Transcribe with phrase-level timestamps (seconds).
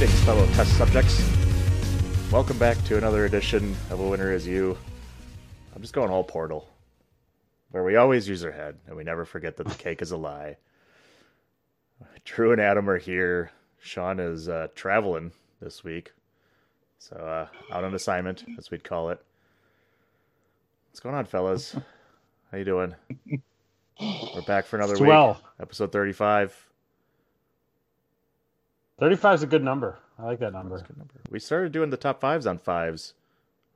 [0.00, 1.22] Greetings, fellow test subjects.
[2.32, 4.78] Welcome back to another edition of A Winner Is You.
[5.76, 6.66] I'm just going all portal,
[7.70, 10.16] where we always use our head and we never forget that the cake is a
[10.16, 10.56] lie.
[12.24, 13.50] Drew and Adam are here.
[13.78, 16.14] Sean is uh, traveling this week,
[16.98, 19.22] so uh, out on assignment, as we'd call it.
[20.88, 21.76] What's going on, fellas?
[22.50, 22.94] How you doing?
[24.00, 25.36] We're back for another week.
[25.60, 26.69] Episode 35.
[29.00, 29.98] 35 is a good number.
[30.18, 30.78] I like that number.
[30.78, 31.14] Good number.
[31.30, 33.14] We started doing the top fives on fives.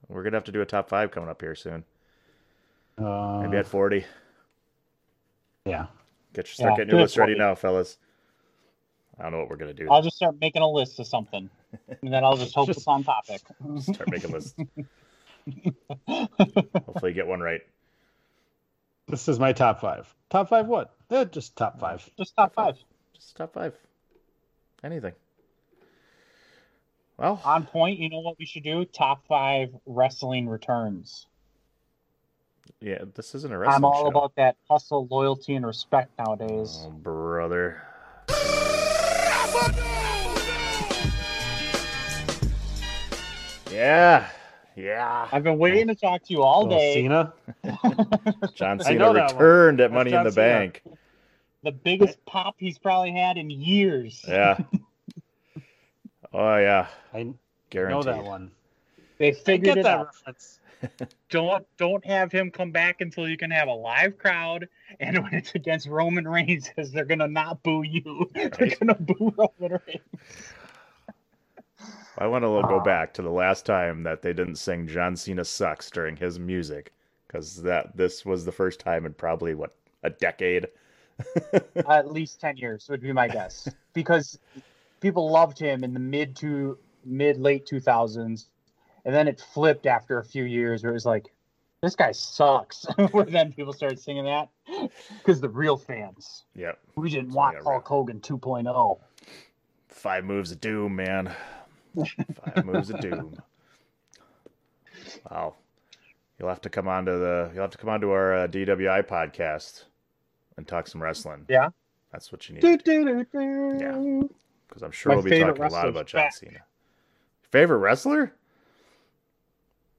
[0.08, 1.84] We're gonna have to do a top five coming up here soon.
[2.98, 4.04] Uh, Maybe at forty.
[5.64, 5.86] yeah.
[6.34, 7.96] Get your start Yeah, getting do your it list ready now, fellas.
[9.18, 9.88] I don't know what we're gonna do.
[9.90, 11.48] I'll just start making a list of something,
[12.02, 13.40] and then I'll just hope Just- it's on topic.
[13.80, 14.54] Start making lists.
[16.08, 17.60] Hopefully, you get one right.
[19.08, 20.12] This is my top five.
[20.30, 20.94] Top five what?
[21.10, 22.08] Eh, just top five.
[22.18, 22.76] just top five
[23.14, 23.74] Just top five.
[24.84, 25.14] Anything.
[27.16, 27.98] Well, on point.
[27.98, 28.84] You know what we should do?
[28.84, 31.26] Top five wrestling returns.
[32.80, 34.08] yeah, this isn't a wrestling I'm all show.
[34.08, 36.82] about that hustle, loyalty, and respect nowadays.
[36.86, 37.82] Oh, brother.
[43.70, 44.28] Yeah,
[44.76, 45.28] yeah.
[45.32, 46.94] I've been waiting to talk to you all day.
[46.94, 47.32] Cena.
[48.54, 50.46] John I Cena that returned at That's Money in John the Cena.
[50.46, 50.82] Bank.
[51.64, 54.24] The biggest pop he's probably had in years.
[54.28, 54.58] Yeah.
[56.32, 57.34] oh yeah, I
[57.72, 58.50] know that one.
[59.18, 60.06] They I figured get it that out.
[60.06, 60.60] reference.
[61.30, 64.68] Don't don't have him come back until you can have a live crowd,
[65.00, 69.32] and when it's against Roman Reigns, because they're gonna not boo you, they're gonna boo
[69.34, 70.52] Roman Reigns.
[72.18, 72.84] I want to go ah.
[72.84, 76.92] back to the last time that they didn't sing John Cena sucks during his music,
[77.26, 80.66] because that this was the first time in probably what a decade.
[81.88, 84.38] At least ten years would be my guess, because
[85.00, 88.48] people loved him in the mid to mid late two thousands,
[89.04, 91.32] and then it flipped after a few years where it was like,
[91.82, 92.86] this guy sucks.
[93.12, 94.48] where then people started singing that
[95.18, 96.78] because the real fans, Yep.
[96.96, 98.38] we didn't So want yeah, Hulk Hogan oh.
[98.38, 98.98] 2.0.
[99.88, 101.32] Five moves of doom, man.
[101.96, 103.36] Five moves of doom.
[105.30, 105.54] Wow.
[106.38, 107.50] You'll have to come on to the.
[107.54, 109.84] You'll have to come on to our uh, DWI podcast
[110.56, 111.44] and talk some wrestling.
[111.48, 111.68] Yeah.
[112.12, 112.60] That's what you need.
[112.60, 113.76] Do, do, do, do.
[113.80, 114.22] Yeah.
[114.68, 116.34] Because I'm sure My we'll be talking a lot about John back.
[116.34, 116.60] Cena.
[117.50, 118.32] Favorite wrestler?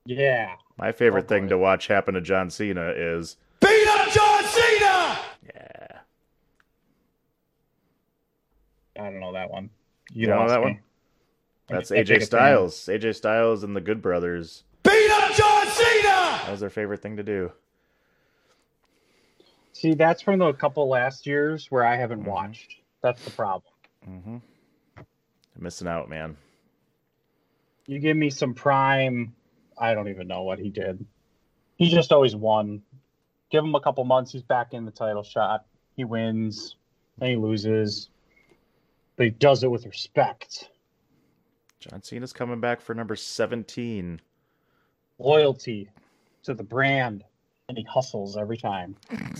[0.06, 0.56] Yeah.
[0.78, 5.20] My favorite Oh, thing to watch happen to John Cena is Beat up John Cena!
[5.46, 5.88] yeah.
[8.98, 9.70] I don't know that one.
[10.14, 10.66] You don't know that me.
[10.66, 10.80] one?
[11.68, 12.76] That's I AJ a Styles.
[12.86, 14.64] AJ Styles and the Good Brothers.
[14.84, 16.04] Beat up John Cena!
[16.44, 17.52] That was their favorite thing to do.
[19.76, 22.28] See, that's from the couple last years where I haven't Mhm.
[22.28, 22.78] watched.
[23.02, 23.74] That's the problem.
[24.08, 24.38] Mm-hmm.
[25.58, 26.38] Missing out, man.
[27.86, 29.36] You give me some prime.
[29.78, 31.06] I don't even know what he did.
[31.76, 32.84] He just always won.
[33.50, 35.66] Give him a couple months, he's back in the title shot.
[35.98, 36.78] He wins,
[37.18, 38.10] then he loses,
[39.18, 40.70] but he does it with respect,
[41.80, 44.22] John Cena's coming back for number 17.
[45.20, 45.90] loyalty
[46.44, 47.26] to the brand,
[47.68, 48.96] and he hustles every time.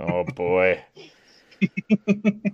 [0.00, 0.82] Oh boy.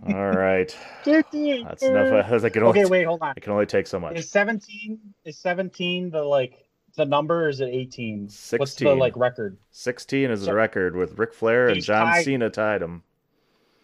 [0.09, 0.75] All right.
[1.05, 1.35] That's
[1.83, 2.43] enough.
[2.43, 3.35] I can only, Okay, wait, hold on.
[3.37, 4.17] I can only take so much.
[4.17, 6.65] Is seventeen is seventeen the like
[6.97, 7.45] the number?
[7.45, 8.29] Or is it eighteen?
[8.29, 8.59] Sixteen.
[8.61, 9.59] What's the like record?
[9.73, 13.03] 16 is the record with Ric Flair and John tied- Cena tied him.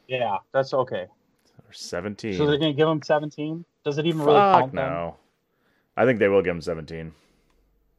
[0.08, 1.06] Yeah, that's okay.
[1.68, 2.36] Or 17.
[2.38, 3.64] So they're gonna give him seventeen.
[3.84, 4.74] Does it even really Fuck count?
[4.74, 4.86] then?
[4.86, 5.16] no.
[5.96, 7.12] I think they will give him 17.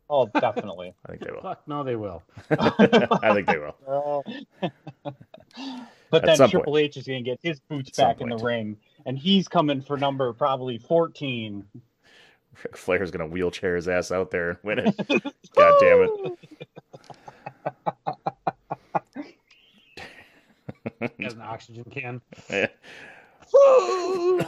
[0.09, 0.93] Oh, definitely.
[1.05, 1.41] I think they will.
[1.41, 2.23] Fuck no, they will.
[2.49, 4.23] I think they will.
[6.09, 6.83] But then Triple point.
[6.85, 9.97] H is gonna get his boots some back in the ring, and he's coming for
[9.97, 11.65] number probably fourteen.
[12.63, 14.93] Ric Flair's going to wheelchair his ass out there and win it.
[15.55, 16.11] God damn it.
[21.23, 22.19] As an oxygen can.
[23.53, 24.39] wow.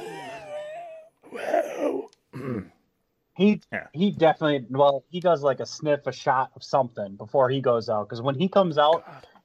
[3.35, 3.87] He Yeah.
[3.93, 7.89] he definitely well he does like a sniff a shot of something before he goes
[7.89, 9.03] out because when he comes out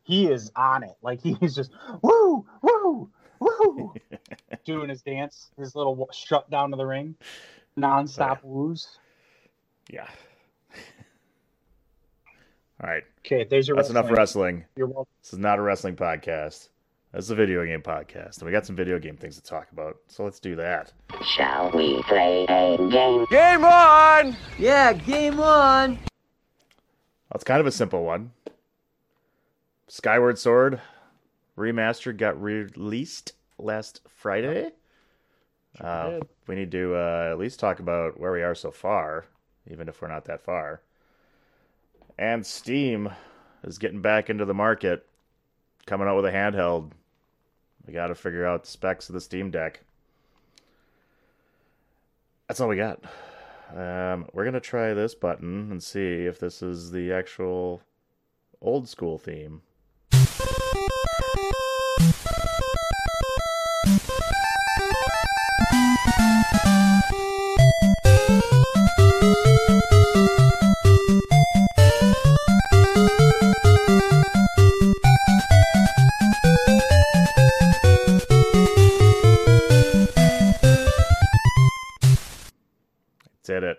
[0.08, 1.70] he is on it like he's just
[2.02, 3.94] woo woo woo
[4.64, 7.14] doing his dance his little wa- strut down to the ring
[7.78, 8.98] nonstop oh, woos.
[9.88, 10.08] yeah.
[12.82, 13.04] All right.
[13.24, 14.56] Okay, there's your That's enough wrestling.
[14.56, 14.64] wrestling.
[14.76, 15.06] You're welcome.
[15.22, 16.68] This is not a wrestling podcast.
[17.12, 18.38] This is a video game podcast.
[18.38, 19.96] And we got some video game things to talk about.
[20.08, 20.92] So let's do that.
[21.24, 23.26] Shall we play a game?
[23.30, 24.36] Game on!
[24.58, 25.94] Yeah, game on.
[25.94, 26.00] Well,
[27.34, 28.30] it's kind of a simple one.
[29.88, 30.80] Skyward Sword
[31.56, 34.70] remastered got released last Friday.
[35.80, 39.26] Uh, we need to uh, at least talk about where we are so far,
[39.70, 40.82] even if we're not that far.
[42.18, 43.08] And Steam
[43.64, 45.06] is getting back into the market,
[45.86, 46.90] coming out with a handheld.
[47.86, 49.80] We got to figure out the specs of the Steam Deck.
[52.46, 53.02] That's all we got.
[53.74, 57.82] Um, we're gonna try this button and see if this is the actual
[58.62, 59.60] old school theme.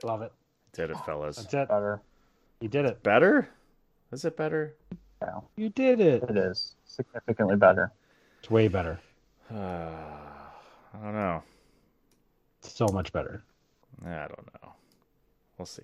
[0.03, 0.05] It?
[0.07, 0.31] Love it.
[0.73, 1.37] Did it, fellas?
[1.37, 1.69] That's it.
[1.69, 2.01] Better.
[2.61, 3.01] You did it.
[3.03, 3.49] Better?
[4.11, 4.75] Is it better?
[5.21, 6.23] Yeah, You did it.
[6.23, 7.91] it is significantly better.
[8.39, 8.99] It's way better.
[9.53, 9.55] Uh,
[10.93, 11.43] I don't know.
[12.61, 13.41] So much better.
[14.05, 14.73] I don't know.
[15.57, 15.83] We'll see.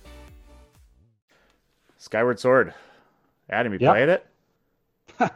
[2.01, 2.73] Skyward Sword.
[3.47, 3.93] Adam, you Yep.
[3.93, 4.25] played it?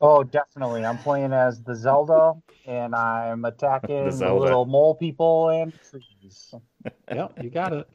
[0.00, 0.84] Oh, definitely.
[0.84, 2.34] I'm playing as the Zelda,
[2.68, 6.54] and I'm attacking The the, little mole people and trees
[7.12, 7.88] Yep, you got it.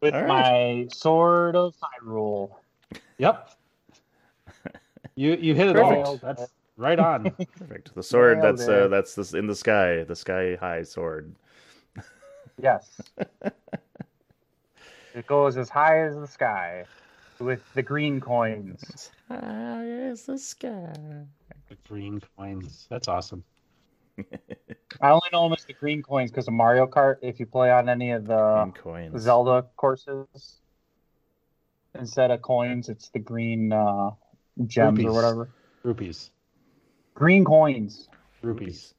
[0.00, 0.28] with All right.
[0.28, 2.50] my sword of Hyrule.
[3.18, 3.48] Yep.
[5.14, 6.04] You you hit it Perfect.
[6.04, 6.16] all.
[6.16, 7.30] That's right on.
[7.58, 7.94] Perfect.
[7.94, 11.32] The sword Nailed that's uh, that's this in the sky, the sky high sword.
[12.60, 13.00] Yes.
[15.14, 16.86] it goes as high as the sky
[17.40, 19.10] with the green coins.
[19.28, 20.92] High as the sky.
[21.68, 22.86] The green coins.
[22.90, 23.44] That's awesome.
[25.00, 27.16] I only know them as the green coins because of Mario Kart.
[27.22, 29.22] If you play on any of the coins.
[29.22, 30.60] Zelda courses,
[31.98, 34.10] instead of coins, it's the green uh,
[34.66, 35.48] gems or whatever.
[35.82, 36.30] Rupees.
[37.14, 38.08] Green coins.
[38.42, 38.94] Rupees.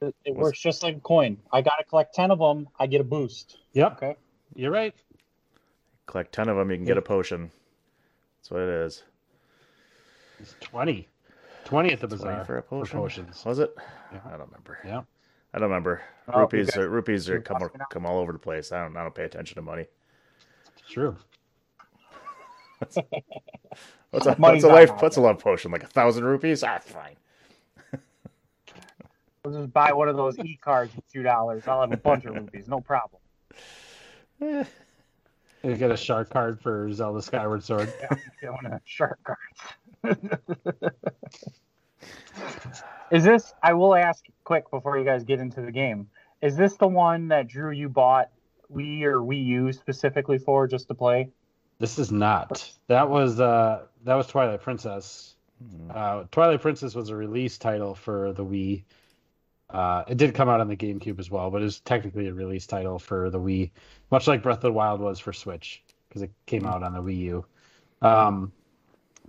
[0.00, 1.36] It, it works just like a coin.
[1.52, 2.68] I got to collect 10 of them.
[2.78, 3.58] I get a boost.
[3.74, 3.92] Yep.
[3.92, 4.16] Okay.
[4.54, 4.94] You're right.
[6.10, 7.52] Collect ten of them, you can get a potion.
[8.40, 9.02] That's what it is.
[10.38, 11.06] It's 20.
[11.64, 12.98] 20 at the bazaar for a potion.
[12.98, 13.44] potions.
[13.44, 13.74] Was it?
[14.12, 14.20] Yeah.
[14.24, 14.78] I don't remember.
[14.84, 15.02] Yeah.
[15.52, 16.00] I don't remember.
[16.32, 18.72] Oh, rupees are rupees are come come all over the place.
[18.72, 19.86] I don't I don't pay attention to money.
[20.88, 21.16] True.
[24.10, 25.70] What's a what's a life what's a love potion?
[25.70, 26.64] Like a thousand rupees?
[26.64, 27.14] Ah, fine.
[29.44, 31.68] I'll just buy one of those e cards for two dollars.
[31.68, 33.20] I'll have a bunch of rupees, no problem.
[35.62, 37.92] You get a shark card for Zelda Skyward Sword.
[38.00, 38.08] Yeah,
[38.40, 39.60] get one of the shark cards.
[43.10, 43.52] Is this?
[43.62, 46.08] I will ask quick before you guys get into the game.
[46.40, 48.30] Is this the one that Drew you bought
[48.72, 51.28] Wii or Wii U specifically for just to play?
[51.78, 52.72] This is not.
[52.86, 55.34] That was uh that was Twilight Princess.
[55.90, 58.84] Uh, Twilight Princess was a release title for the Wii.
[59.72, 62.34] Uh, it did come out on the GameCube as well, but it was technically a
[62.34, 63.70] release title for the Wii,
[64.10, 67.02] much like Breath of the Wild was for Switch because it came out on the
[67.02, 67.46] Wii U.
[68.02, 68.52] Um,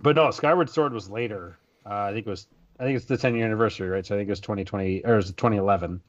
[0.00, 1.58] but no, Skyward Sword was later.
[1.86, 2.48] Uh, I think it was.
[2.80, 4.04] I think it's the 10 year anniversary, right?
[4.04, 6.00] So I think it was 2020 or it was 2011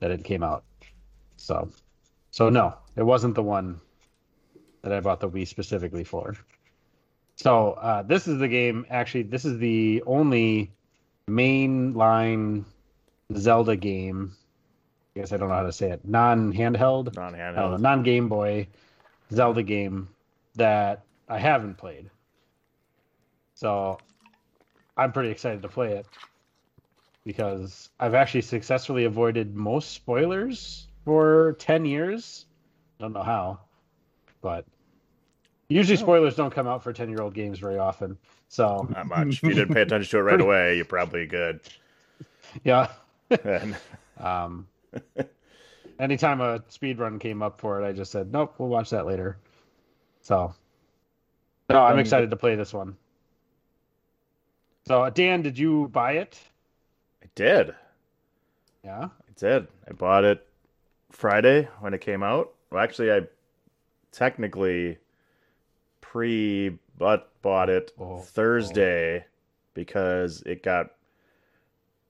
[0.00, 0.64] that it came out.
[1.36, 1.68] So,
[2.32, 3.80] so no, it wasn't the one
[4.82, 6.34] that I bought the Wii specifically for.
[7.36, 8.86] So uh, this is the game.
[8.90, 10.72] Actually, this is the only
[11.28, 12.64] mainline
[13.34, 14.32] Zelda game.
[15.14, 16.04] I guess I don't know how to say it.
[16.04, 17.80] Non handheld, Non I don't know, handheld.
[17.80, 18.68] non Game Boy
[19.32, 20.08] Zelda game
[20.54, 22.10] that I haven't played.
[23.54, 23.98] So
[24.96, 26.06] I'm pretty excited to play it
[27.24, 32.46] because I've actually successfully avoided most spoilers for 10 years.
[32.98, 33.60] I Don't know how,
[34.42, 34.64] but
[35.68, 36.00] usually oh.
[36.00, 38.16] spoilers don't come out for 10 year old games very often.
[38.48, 39.36] So, Not much.
[39.38, 41.60] If you didn't pay attention to it right away, you're probably good.
[42.64, 42.88] yeah.
[43.30, 43.76] And
[44.18, 44.66] Um,
[45.98, 49.06] anytime a speed run came up for it, I just said, nope, we'll watch that
[49.06, 49.38] later.
[50.22, 50.54] So,
[51.68, 52.96] no, I'm excited to play this one.
[54.86, 56.38] So, uh, Dan, did you buy it?
[57.22, 57.74] I did.
[58.84, 59.04] Yeah.
[59.04, 59.66] I did.
[59.88, 60.46] I bought it
[61.10, 62.54] Friday when it came out.
[62.70, 63.22] Well, actually, I
[64.12, 64.98] technically
[66.00, 69.26] pre but bought it Oh, Thursday
[69.74, 70.92] because it got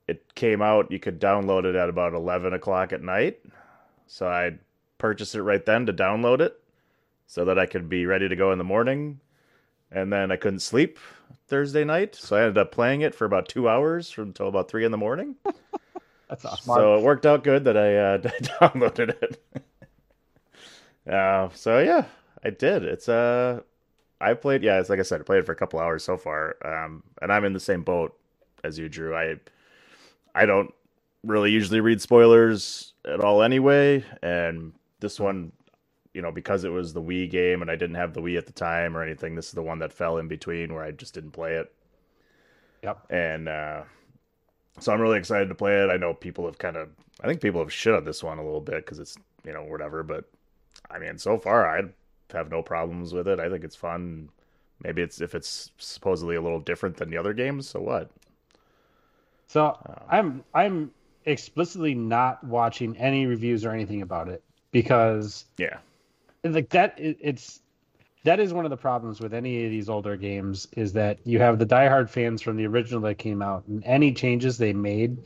[0.08, 0.90] it came out.
[0.90, 3.40] You could download it at about eleven o'clock at night,
[4.06, 4.58] so I
[4.98, 6.60] purchased it right then to download it
[7.26, 9.20] so that I could be ready to go in the morning.
[9.90, 10.98] And then I couldn't sleep
[11.48, 14.68] Thursday night, so I ended up playing it for about two hours from until about
[14.68, 15.36] three in the morning.
[16.28, 16.74] That's awesome.
[16.74, 18.18] So it worked out good that I uh,
[18.60, 19.62] downloaded it.
[21.12, 22.06] uh, so yeah,
[22.44, 22.84] I did.
[22.84, 23.60] It's uh,
[24.20, 24.62] I played.
[24.62, 26.56] Yeah, it's like I said, I played it for a couple hours so far.
[26.64, 28.18] Um, and I'm in the same boat
[28.64, 29.14] as you, Drew.
[29.14, 29.36] I
[30.36, 30.72] I don't
[31.24, 35.50] really usually read spoilers at all anyway, and this one,
[36.12, 38.46] you know, because it was the Wii game and I didn't have the Wii at
[38.46, 41.14] the time or anything, this is the one that fell in between where I just
[41.14, 41.72] didn't play it.
[42.82, 43.06] Yep.
[43.10, 43.82] And uh,
[44.78, 45.90] so I'm really excited to play it.
[45.90, 46.90] I know people have kind of,
[47.22, 49.64] I think people have shit on this one a little bit because it's, you know,
[49.64, 50.02] whatever.
[50.02, 50.24] But
[50.90, 51.82] I mean, so far I
[52.32, 53.40] have no problems with it.
[53.40, 54.28] I think it's fun.
[54.82, 57.68] Maybe it's if it's supposedly a little different than the other games.
[57.68, 58.10] So what?
[59.46, 60.90] So Um, I'm I'm
[61.24, 65.78] explicitly not watching any reviews or anything about it because Yeah.
[66.44, 67.60] like that it, it's
[68.24, 71.38] that is one of the problems with any of these older games is that you
[71.38, 75.18] have the diehard fans from the original that came out and any changes they made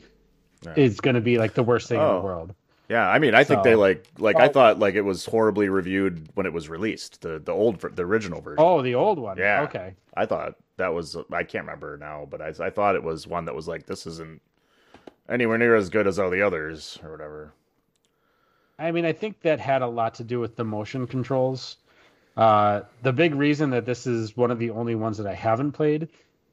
[0.65, 0.73] Yeah.
[0.75, 2.15] is going to be like the worst thing in Oh.
[2.19, 2.53] the world.
[2.89, 4.49] Yeah, I mean, I think they like like I Oh.
[4.49, 8.41] thought like it was horribly reviewed when it was released, the the old the original
[8.41, 8.57] version.
[8.57, 9.37] Oh, the old one.
[9.37, 9.61] Yeah.
[9.63, 9.95] Okay.
[10.15, 13.45] I thought that was I can't remember now, but I I thought it was one
[13.45, 14.41] that was like this isn't
[15.29, 17.53] anywhere near as good as all the others or whatever.
[18.79, 21.77] I mean, I think that had a lot to do with the motion controls.
[22.35, 25.73] Uh, the big reason that this is one of the only ones that I haven't
[25.73, 26.09] played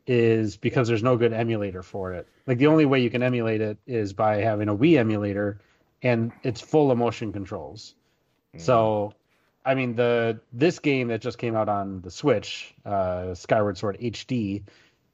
[0.07, 2.29] is because there's no good emulator for it.
[2.47, 5.61] Like the only way you can emulate it is by having a Wii emulator,
[6.03, 7.95] and it's full of motion controls.
[8.57, 9.15] So,
[9.65, 13.99] I mean, the this game that just came out on the Switch, uh, Skyward Sword
[14.01, 14.63] HD,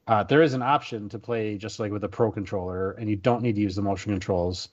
[0.07, 3.15] uh, there is an option to play just like with a Pro controller, and you
[3.15, 4.69] don't need to use the motion controls.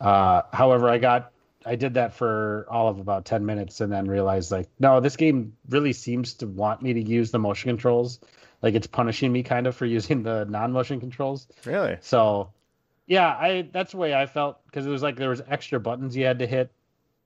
[0.00, 1.32] Uh, however, I got
[1.66, 5.16] I did that for all of about 10 minutes and then realized like, no, this
[5.16, 8.20] game really seems to want me to use the motion controls.
[8.62, 11.46] Like it's punishing me kind of for using the non-motion controls.
[11.64, 11.96] Really?
[12.00, 12.52] So
[13.06, 16.16] yeah, I that's the way I felt because it was like there was extra buttons
[16.16, 16.70] you had to hit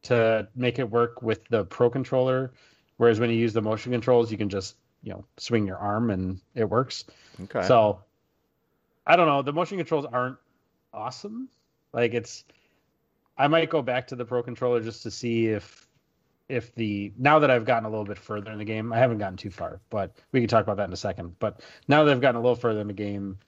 [0.03, 2.53] to make it work with the pro controller.
[2.97, 6.11] Whereas when you use the motion controls, you can just, you know, swing your arm
[6.11, 7.05] and it works.
[7.43, 7.67] Okay.
[7.67, 8.01] So
[9.07, 9.43] I don't know.
[9.43, 10.37] The motion controls aren't
[10.93, 11.49] awesome.
[11.93, 12.45] Like it's
[13.37, 15.87] I might go back to the pro controller just to see if
[16.49, 19.19] if the now that I've gotten a little bit further in the game, I haven't
[19.19, 21.39] gotten too far, but we can talk about that in a second.
[21.39, 23.39] But now that I've gotten a little further in the game,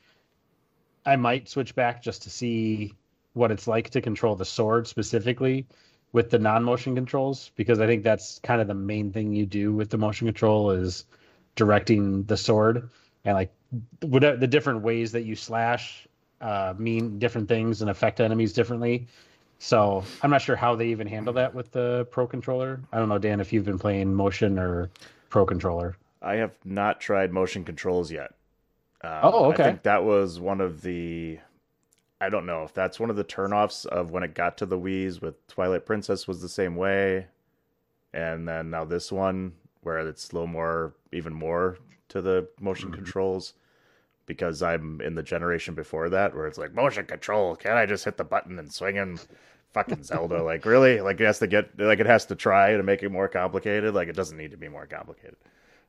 [1.05, 2.95] I might switch back just to see
[3.33, 5.67] what it's like to control the sword specifically
[6.13, 9.73] with the non-motion controls because I think that's kind of the main thing you do
[9.73, 11.05] with the motion control is
[11.55, 12.91] directing the sword
[13.25, 13.53] and like
[14.03, 16.09] whatever the different ways that you slash
[16.41, 19.07] uh, mean different things and affect enemies differently.
[19.59, 22.81] So I'm not sure how they even handle that with the Pro controller.
[22.93, 24.91] I don't know, Dan, if you've been playing motion or
[25.29, 25.97] Pro controller.
[26.23, 28.33] I have not tried motion controls yet.
[29.03, 29.63] Um, oh, okay.
[29.63, 31.39] I think that was one of the.
[32.21, 34.79] I don't know if that's one of the turnoffs of when it got to the
[34.79, 37.27] Wii's with Twilight Princess was the same way,
[38.13, 42.89] and then now this one where it's a little more, even more to the motion
[42.89, 42.97] mm-hmm.
[42.97, 43.55] controls
[44.27, 47.57] because I'm in the generation before that where it's like motion control.
[47.57, 49.19] Can't I just hit the button and swing him?
[49.73, 51.01] Fucking Zelda, like really?
[51.01, 53.95] Like it has to get like it has to try to make it more complicated.
[53.95, 55.37] Like it doesn't need to be more complicated.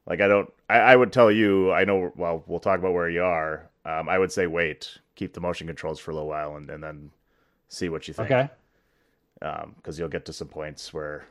[0.08, 0.52] Like I don't.
[0.70, 1.72] I, I would tell you.
[1.72, 2.12] I know.
[2.16, 3.70] Well, we'll talk about where you are.
[3.86, 6.84] Um, I would say wait, keep the motion controls for a little while, and, and
[6.84, 7.12] then
[7.68, 8.32] see what you think.
[8.32, 8.50] Okay.
[9.40, 11.26] Because um, you'll get to some points where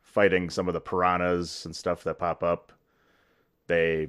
[0.00, 2.72] fighting some of the piranhas and stuff that pop up,
[3.66, 4.08] they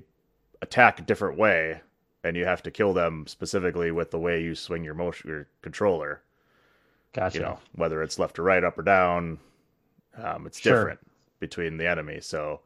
[0.61, 1.81] attack a different way,
[2.23, 5.47] and you have to kill them specifically with the way you swing your motion your
[5.61, 6.21] controller.
[7.11, 7.37] Gotcha.
[7.37, 9.39] You know, whether it's left or right, up or down,
[10.15, 10.73] um, it's sure.
[10.73, 10.99] different
[11.41, 12.21] between the enemy.
[12.21, 12.61] So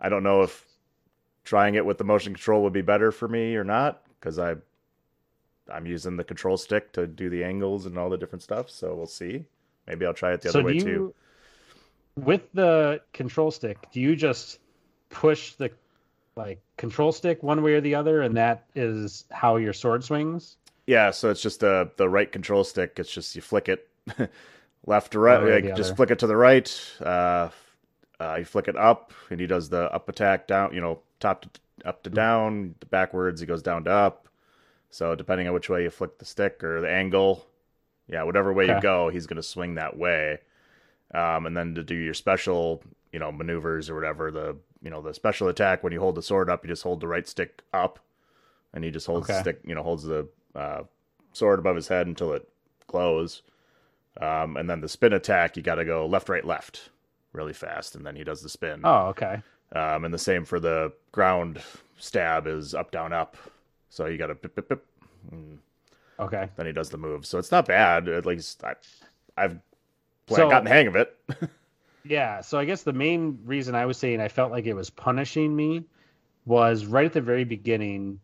[0.00, 0.64] I don't know if
[1.42, 4.54] trying it with the motion control would be better for me or not because I
[5.72, 8.70] I'm using the control stick to do the angles and all the different stuff.
[8.70, 9.44] So we'll see.
[9.86, 11.14] Maybe I'll try it the so other way you, too.
[12.16, 14.58] With the control stick, do you just
[15.10, 15.70] push the
[16.36, 20.56] like control stick one way or the other, and that is how your sword swings?
[20.86, 22.94] Yeah, so it's just the the right control stick.
[22.96, 23.88] It's just you flick it
[24.86, 26.92] left to right, like, just flick it to the right.
[27.00, 27.50] Uh,
[28.20, 30.74] uh, you flick it up, and he does the up attack down.
[30.74, 31.48] You know, top to
[31.84, 34.28] up to down, backwards he goes down to up.
[34.90, 37.46] So depending on which way you flick the stick or the angle,
[38.08, 38.76] yeah, whatever way okay.
[38.76, 40.38] you go, he's going to swing that way.
[41.14, 45.02] Um, and then to do your special, you know, maneuvers or whatever, the you know
[45.02, 47.62] the special attack when you hold the sword up, you just hold the right stick
[47.72, 47.98] up,
[48.72, 49.34] and he just holds okay.
[49.34, 50.82] the stick, you know, holds the uh,
[51.32, 52.48] sword above his head until it
[52.86, 53.42] glows.
[54.20, 56.90] Um, and then the spin attack, you got to go left, right, left,
[57.32, 58.80] really fast, and then he does the spin.
[58.84, 59.40] Oh, okay.
[59.72, 61.62] Um, and the same for the ground
[61.98, 63.36] stab is up, down, up.
[63.90, 64.78] So you got to
[65.30, 65.58] pip, pip.
[66.20, 66.48] Okay.
[66.56, 67.26] Then he does the move.
[67.26, 68.08] So it's not bad.
[68.08, 68.74] At least I,
[69.36, 69.58] I've
[70.28, 71.16] so, gotten the hang of it.
[72.04, 72.40] yeah.
[72.40, 75.54] So I guess the main reason I was saying I felt like it was punishing
[75.54, 75.84] me
[76.44, 78.20] was right at the very beginning,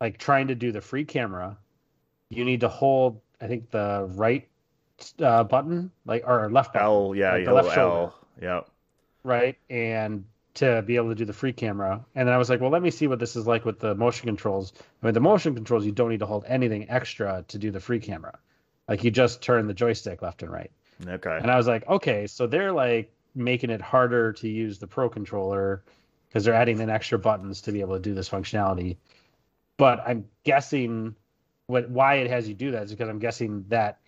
[0.00, 1.56] like trying to do the free camera.
[2.28, 4.48] You need to hold, I think, the right
[5.20, 6.86] uh, button, like or left button.
[6.86, 8.12] L, yeah, like the left shoulder.
[8.12, 8.60] L, yeah.
[9.24, 10.24] Right, and
[10.56, 12.04] to be able to do the free camera.
[12.14, 13.94] And then I was like, well, let me see what this is like with the
[13.94, 14.72] motion controls.
[15.02, 17.80] I mean, the motion controls, you don't need to hold anything extra to do the
[17.80, 18.38] free camera.
[18.88, 20.70] Like you just turn the joystick left and right.
[21.06, 21.38] Okay.
[21.40, 25.08] And I was like, okay, so they're like making it harder to use the pro
[25.08, 25.82] controller
[26.28, 28.96] because they're adding in extra buttons to be able to do this functionality.
[29.76, 31.14] But I'm guessing
[31.66, 33.98] what why it has you do that is because I'm guessing that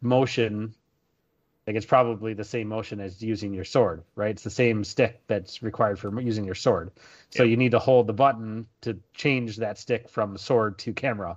[0.00, 0.74] motion
[1.70, 4.32] like it's probably the same motion as using your sword, right?
[4.32, 6.90] It's the same stick that's required for using your sword.
[7.30, 7.50] So yeah.
[7.50, 11.36] you need to hold the button to change that stick from sword to camera.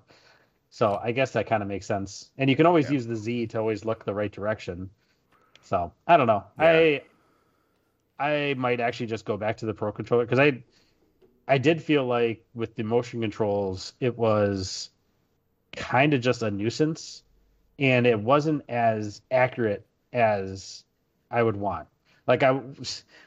[0.71, 2.31] So I guess that kind of makes sense.
[2.39, 2.93] And you can always yeah.
[2.93, 4.89] use the Z to always look the right direction.
[5.65, 6.45] So I don't know.
[6.57, 6.65] Yeah.
[6.65, 7.03] I
[8.17, 10.63] I might actually just go back to the pro controller because I
[11.47, 14.89] I did feel like with the motion controls it was
[15.75, 17.21] kind of just a nuisance
[17.77, 20.83] and it wasn't as accurate as
[21.29, 21.87] I would want.
[22.27, 22.61] Like I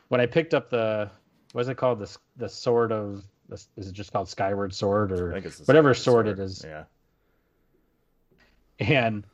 [0.09, 1.11] when I picked up the
[1.53, 5.33] what's it called the the sword of is it just called Skyward Sword or
[5.66, 6.64] whatever sword, sword it is?
[6.66, 6.85] Yeah.
[8.79, 9.25] And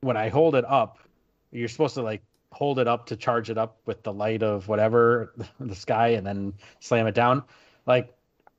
[0.00, 0.98] when I hold it up,
[1.50, 4.68] you're supposed to like hold it up to charge it up with the light of
[4.68, 7.42] whatever the sky and then slam it down.
[7.86, 8.14] Like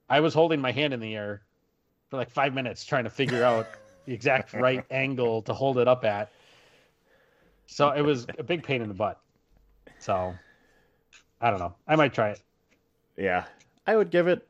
[0.10, 1.42] I was holding my hand in the air
[2.10, 3.68] for like five minutes trying to figure out
[4.06, 6.32] the exact right angle to hold it up at
[7.68, 9.22] so it was a big pain in the butt.
[10.00, 10.34] So
[11.40, 11.76] I don't know.
[11.88, 12.42] I might try it.
[13.16, 13.46] Yeah,
[13.86, 14.48] I would give it.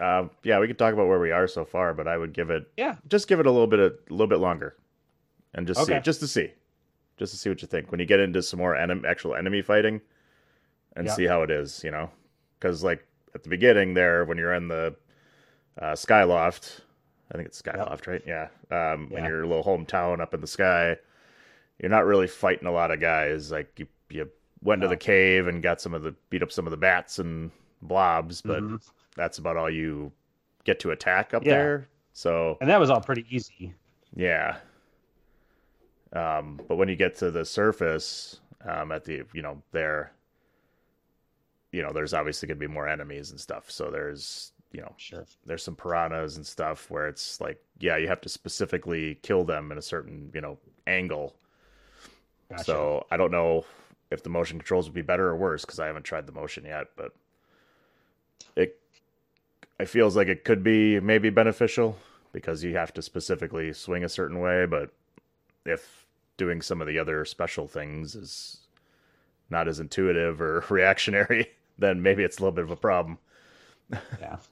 [0.00, 2.50] Uh, yeah, we could talk about where we are so far, but I would give
[2.50, 2.70] it.
[2.76, 4.76] Yeah, just give it a little bit, a little bit longer,
[5.54, 5.98] and just okay.
[5.98, 6.52] see, just to see,
[7.16, 10.00] just to see what you think when you get into some more actual enemy fighting,
[10.96, 11.82] and see how it is.
[11.84, 12.10] You know,
[12.58, 14.94] because like at the beginning there, when you're in the
[15.80, 16.80] uh, Skyloft,
[17.32, 18.06] I think it's Skyloft, yep.
[18.06, 18.22] right?
[18.26, 18.48] Yeah.
[18.70, 19.18] Um, yeah.
[19.18, 20.96] In your little hometown up in the sky,
[21.80, 23.50] you're not really fighting a lot of guys.
[23.50, 24.30] Like you, you
[24.62, 27.18] went to the cave and got some of the beat up some of the bats
[27.18, 27.50] and
[27.82, 28.90] blobs, but Mhm.
[29.16, 30.12] that's about all you
[30.64, 31.50] get to attack up Yeah.
[31.54, 31.88] there.
[32.12, 33.74] So And that was all pretty easy.
[34.14, 34.58] yeah.
[36.12, 40.12] Um, but when you get to the surface, um, at the you know there,
[41.72, 43.70] you know there's obviously going to be more enemies and stuff.
[43.70, 45.26] So there's you know Sure.
[45.44, 49.72] there's some piranhas and stuff where it's like yeah you have to specifically kill them
[49.72, 50.56] in a certain you know
[50.86, 51.36] angle.
[52.56, 52.64] Gotcha.
[52.64, 53.64] So I don't know
[54.10, 56.64] if the motion controls would be better or worse because I haven't tried the motion
[56.64, 57.12] yet, but
[58.56, 58.78] it
[59.80, 61.98] it feels like it could be maybe beneficial
[62.32, 64.92] because you have to specifically swing a certain way, but
[65.66, 68.58] if doing some of the other special things is
[69.50, 73.18] not as intuitive or reactionary, then maybe it's a little bit of a problem.
[74.20, 74.36] yeah.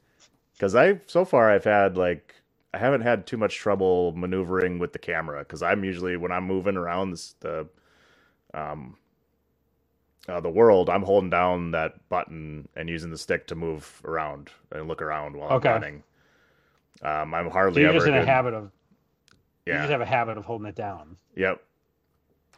[0.54, 2.34] Because I so far I've had like
[2.74, 6.44] I haven't had too much trouble maneuvering with the camera because I'm usually when I'm
[6.44, 7.68] moving around this, the
[8.54, 8.96] um
[10.28, 14.50] uh, the world I'm holding down that button and using the stick to move around
[14.70, 15.68] and look around while Okay.
[15.68, 16.02] I'm running.
[17.02, 18.70] Um, I'm So hardly you're ever just in a habit of
[19.68, 21.16] you yeah just have a habit of holding it down.
[21.36, 21.60] Yep.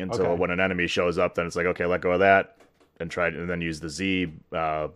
[0.00, 0.40] Until Okay.
[0.40, 2.56] when an enemy shows up, then it's like, okay, let go of that,
[2.98, 4.88] and try and then use the Z uh,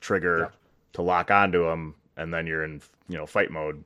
[0.00, 0.52] trigger Yep.
[0.94, 3.84] to lock onto them, and then you're in you know fight mode.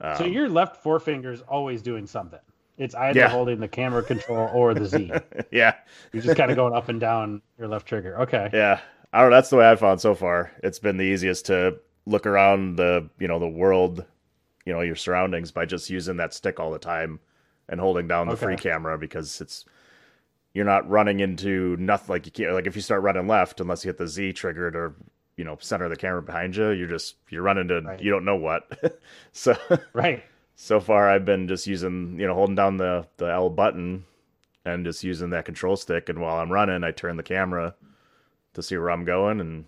[0.00, 2.40] Um, so your left forefinger is always doing something.
[2.80, 3.28] It's either Yeah.
[3.28, 5.12] holding the camera control or the Z.
[5.52, 5.74] yeah,
[6.12, 8.20] You're just kind of going up and down your left trigger.
[8.22, 8.50] Okay.
[8.52, 8.80] yeah.
[9.12, 9.30] I don't.
[9.30, 10.50] know, That's the way I've found so far.
[10.62, 14.04] It's been the easiest to look around the you know the world,
[14.64, 17.20] you know your surroundings by just using that stick all the time
[17.68, 19.64] and holding down the free camera because it's
[20.54, 23.84] you're not running into nothing like you can't like if you start running left unless
[23.84, 24.92] you hit the Z trigger to
[25.36, 28.00] you know center the camera behind you you're just you're running to Right.
[28.00, 28.98] you don't know what
[29.32, 29.56] so
[29.92, 30.24] Right.
[30.62, 34.04] So far I've been just using you know holding down the the L button
[34.66, 36.10] and just using that control stick.
[36.10, 37.74] And while I'm running I turn the camera
[38.52, 39.40] to see where I'm going.
[39.40, 39.64] And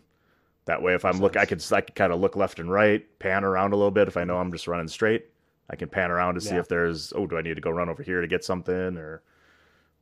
[0.67, 3.03] that way if I'm look I could I could kind of look left and right
[3.19, 4.07] pan around a little bit.
[4.07, 5.25] If I know I'm just running straight
[5.71, 6.61] I can pan around to see Yeah.
[6.61, 9.23] if there's oh do I need to go run over here to get something or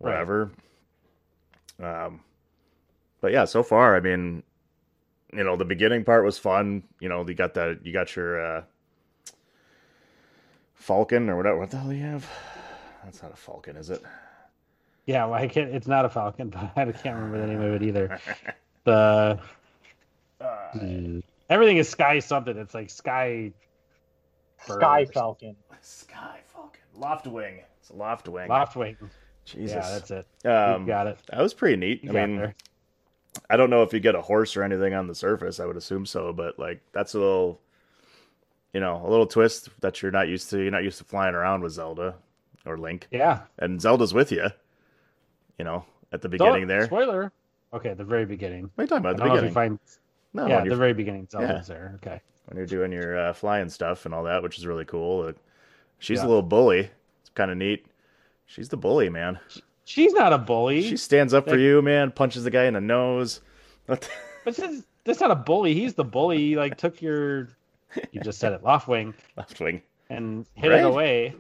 [0.01, 0.11] Right.
[0.11, 0.51] whatever?
[1.81, 2.21] Um
[3.21, 4.43] but yeah so far I mean
[5.33, 6.83] you know the beginning part was fun.
[6.99, 8.63] You know you got that you got your uh
[10.81, 12.29] falcon or whatever what the hell do you have
[13.05, 14.03] that's not a falcon is it
[15.07, 15.75] Yeah, well, I can't.
[15.75, 18.19] It's not a Falcon, but I can't remember the name of it either.
[18.85, 19.39] The
[20.41, 22.57] uh, everything is Sky something.
[22.57, 23.53] It's like Sky
[24.67, 25.57] Sky Falcon.
[25.83, 28.97] sky falcon loftwing it's a loftwing Loftwing.
[29.45, 30.27] jesus Yeah, that's it.
[30.47, 31.19] um you got it.
[31.31, 32.55] that was pretty neat You i mean there.
[33.49, 35.61] I don't know if you get a horse or anything on the surface.
[35.61, 37.61] I would assume so, but like that's a little,
[38.73, 40.59] you know, a little twist that you're not used to.
[40.61, 42.15] You're not used to flying around with Zelda
[42.67, 43.43] or Link, Yeah.
[43.59, 44.49] and Zelda's with you.
[45.59, 46.87] You know, at the beginning there.
[46.87, 47.33] Spoiler.
[47.73, 48.71] Okay, the very beginning.
[48.77, 49.17] are you talking about?
[49.17, 49.79] The don't know if you beginning?
[49.79, 49.79] find.
[50.33, 51.27] No, yeah, the very beginning.
[51.31, 51.99] Zelda's there.
[52.03, 52.21] Okay.
[52.47, 55.27] when you're doing your uh, flying stuff and all that, which is really cool.
[55.29, 55.33] Uh,
[56.01, 56.27] she's Yeah.
[56.27, 56.91] a little bully.
[57.21, 57.87] It's kind of neat.
[58.47, 59.39] She's the bully, man.
[59.85, 60.83] She's not a bully.
[60.83, 62.11] She stands up for Like- you, man.
[62.11, 63.41] Punches the guy in the nose.
[63.87, 65.75] But this, that's not a bully.
[65.75, 66.39] He's the bully.
[66.39, 67.49] He, like took your.
[68.13, 69.15] You just said it, Left wing.
[69.37, 70.81] Left wing, and hit Right.
[70.81, 71.35] it away.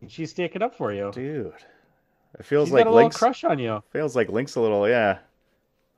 [0.00, 1.10] And she's sticking up for you.
[1.12, 1.52] dude.
[2.38, 3.82] It feels She's like got a little Link's crush on you.
[3.90, 5.18] Feels like Link's a little, yeah.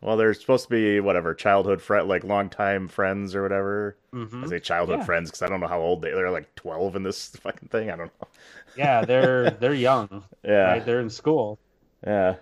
[0.00, 3.96] Well, they're supposed to be whatever childhood friend, like longtime friends or whatever.
[4.14, 4.44] Mhm.
[4.44, 5.04] I say childhood Yeah.
[5.04, 6.10] friends because I don't know how old they.
[6.12, 7.90] They're like twelve in this fucking thing.
[7.90, 8.28] I don't know.
[8.76, 10.22] Yeah, they're they're young.
[10.44, 10.86] Yeah, Right?
[10.86, 11.58] They're in school.
[12.06, 12.36] yeah.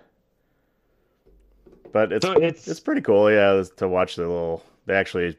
[1.91, 4.63] But it's So it's- it's pretty cool, yeah, to watch the little.
[4.85, 5.37] They actually,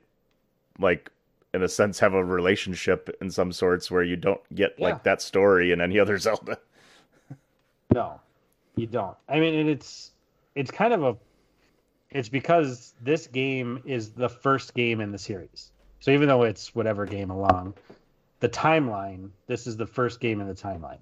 [0.80, 1.10] like,
[1.58, 4.84] in a sense, have a relationship in some sorts where you don't get Yeah.
[4.86, 6.58] like that story in any other Zelda.
[7.92, 8.20] No,
[8.76, 9.16] you don't.
[9.28, 10.12] I mean, and it's
[10.54, 11.16] it's kind of a
[12.10, 15.72] it's because this game is the first game in the series.
[16.00, 17.74] So even though it's whatever game along,
[18.40, 21.00] the timeline, this is the first game in the timeline.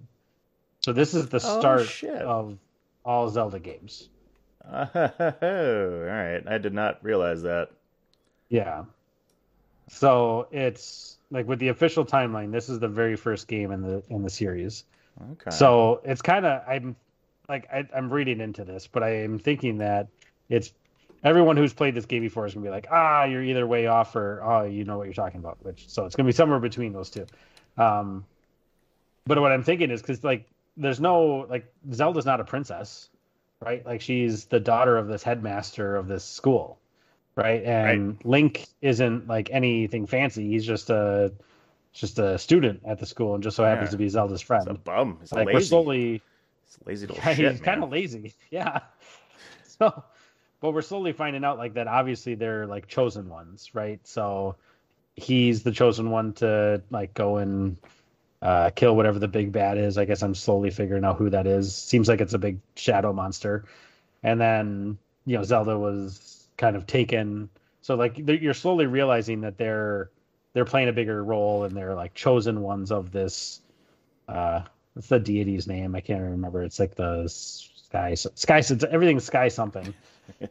[0.84, 2.22] So this is the Oh, start shit.
[2.22, 2.56] of
[3.04, 4.08] all Zelda games.
[4.64, 6.42] Oh, all right.
[6.46, 7.70] I did not realize that.
[8.48, 8.84] Yeah.
[9.88, 14.02] So it's like with the official timeline, this is the very first game in the
[14.08, 14.84] in the series.
[15.32, 15.50] Okay.
[15.50, 16.96] So it's kind of I'm
[17.48, 20.08] like I, I'm reading into this, but I am thinking that
[20.48, 20.72] it's
[21.24, 24.14] everyone who's played this game before is gonna be like, ah, you're either way off
[24.16, 25.58] or oh, you know what you're talking about.
[25.64, 27.26] Which so it's gonna be somewhere between those two.
[27.78, 28.24] Um,
[29.26, 33.08] but what I'm thinking is because like there's no like Zelda's not a princess,
[33.60, 33.84] right?
[33.84, 36.78] Like she's the daughter of this headmaster of this school,
[37.36, 37.62] right?
[37.62, 40.48] And Link isn't like anything fancy.
[40.48, 41.32] He's just a
[41.92, 43.92] just a student at the school and just so happens Yeah.
[43.92, 44.84] to be Zelda's He's a friend.
[44.84, 45.18] bum.
[45.20, 46.22] He's a Like we're slowly
[46.66, 48.34] He's a lazy yeah, shit, he's kind of lazy.
[48.50, 48.80] Yeah.
[49.78, 50.02] So
[50.60, 51.86] but we're slowly finding out like that.
[51.86, 54.00] Obviously, they're like chosen ones, right?
[54.06, 54.56] So
[55.14, 57.76] he's the chosen one to like go and
[58.42, 59.98] uh, kill whatever the big bad is.
[59.98, 61.74] I guess I'm slowly figuring out who that is.
[61.74, 63.64] Seems like it's a big shadow monster.
[64.22, 67.48] And then you know Zelda was kind of taken.
[67.82, 70.10] So like you're slowly realizing that they're
[70.52, 73.60] they're playing a bigger role and they're like chosen ones of this.
[74.28, 74.62] Uh,
[74.94, 75.94] what's the deity's name?
[75.94, 76.62] I can't remember.
[76.62, 78.62] It's like the sky sky.
[78.90, 79.94] Everything's sky something.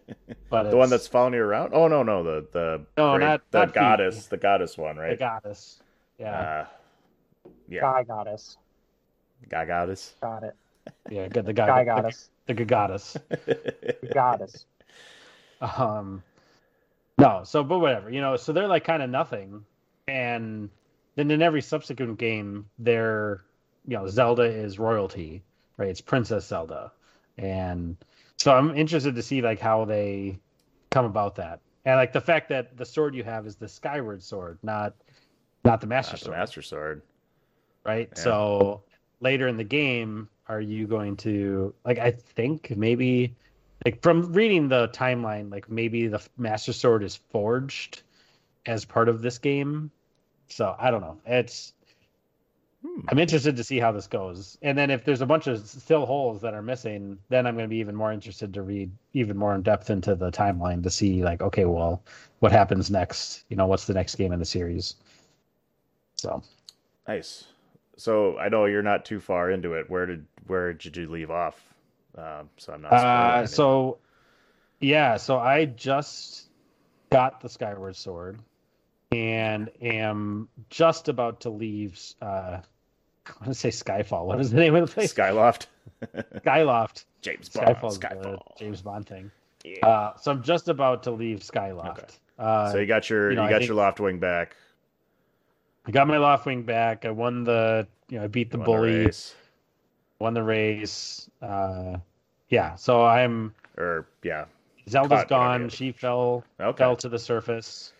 [0.49, 1.73] But the one that's following you around.
[1.73, 4.27] Oh no, no, the the no, not the not goddess, Phoebe.
[4.29, 5.09] the goddess one, right?
[5.09, 5.81] The goddess.
[6.17, 6.31] Yeah.
[6.31, 6.65] Uh,
[7.67, 7.81] yeah.
[7.81, 8.57] Guy goddess.
[9.49, 10.13] Guy goddess.
[10.21, 10.55] Got it.
[11.09, 11.45] Yeah, good.
[11.45, 12.29] The guy, Guy the, goddess.
[12.45, 13.17] The, the goddess.
[14.13, 14.65] goddess.
[15.61, 16.23] Um,
[17.17, 17.41] no.
[17.43, 18.09] So, but whatever.
[18.09, 18.35] You know.
[18.37, 19.65] So they're like kind of nothing,
[20.07, 20.69] and
[21.15, 23.43] then in every subsequent game, they're
[23.87, 25.43] you know Zelda is royalty,
[25.77, 25.89] right?
[25.89, 26.91] It's Princess Zelda,
[27.37, 27.95] and
[28.37, 30.39] so I'm interested to see like how they
[30.91, 34.21] come about that, and like the fact that the sword you have is the Skyward
[34.21, 34.93] Sword, not
[35.63, 37.01] not the Master Not the Sword, Master Sword.
[37.85, 38.09] right?
[38.15, 38.21] Yeah.
[38.21, 38.83] So
[39.21, 41.97] later in the game, are you going to like?
[41.97, 43.35] I think maybe
[43.83, 48.03] like from reading the timeline, like maybe the Master Sword is forged
[48.65, 49.91] as part of this game.
[50.47, 51.19] So I don't know.
[51.25, 51.73] It's
[52.85, 53.01] Hmm.
[53.09, 54.57] I'm interested to see how this goes.
[54.61, 57.65] And then if there's a bunch of still holes that are missing, then I'm going
[57.65, 60.89] to be even more interested to read even more in depth into the timeline to
[60.89, 62.03] see like, okay, well,
[62.39, 63.43] what happens next?
[63.49, 64.95] You know, what's the next game in the series?
[66.15, 66.43] So
[67.07, 67.45] Nice.
[67.97, 69.89] So I know you're not too far into it.
[69.89, 71.74] Where did where did you leave off?
[72.17, 72.93] Um, so I'm not.
[72.93, 73.97] Uh, so
[74.79, 76.49] yeah, so I just
[77.09, 78.39] got the Skyward Sword
[79.11, 81.99] and am just about to leave.
[82.21, 82.59] Uh,
[83.27, 84.25] I want to say Skyfall.
[84.25, 85.13] What is the name of the place?
[85.13, 85.67] Skyloft.
[86.15, 87.05] Skyloft.
[87.21, 87.67] James Bond.
[87.67, 88.57] Skyfall's the Skyfall.
[88.57, 89.31] James Bond thing.
[89.63, 89.85] Yeah.
[89.85, 91.99] Uh, so I'm just about to leave Skyloft.
[91.99, 92.07] Okay.
[92.37, 94.55] Uh, so you got your you know, you got your loft wing back.
[95.87, 97.05] I got my loft wing back.
[97.05, 99.35] I won the, you know, I beat the bully, race.
[100.19, 101.29] Won the race.
[101.41, 101.97] Uh,
[102.49, 104.45] yeah, so I'm or yeah.
[104.87, 105.69] Zelda's gone.
[105.69, 106.77] She fell Okay.
[106.77, 107.91] fell to the surface.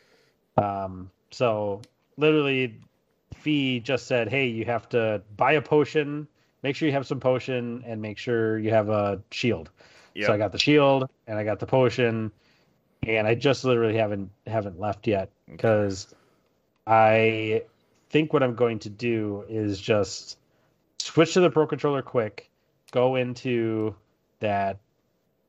[0.57, 1.81] Um, so
[2.17, 2.79] literally,
[3.33, 6.27] Fi just said, "Hey, you have to buy a potion.
[6.63, 9.69] Make sure you have some potion, and make sure you have a shield."
[10.13, 10.27] Yep.
[10.27, 12.31] So I got the shield and I got the potion,
[13.05, 16.13] and I just literally haven't haven't left yet because
[16.87, 17.63] I
[18.09, 20.37] think what I'm going to do is just
[21.05, 22.49] switch to the Pro Controller quick,
[22.91, 23.95] go into
[24.39, 24.79] that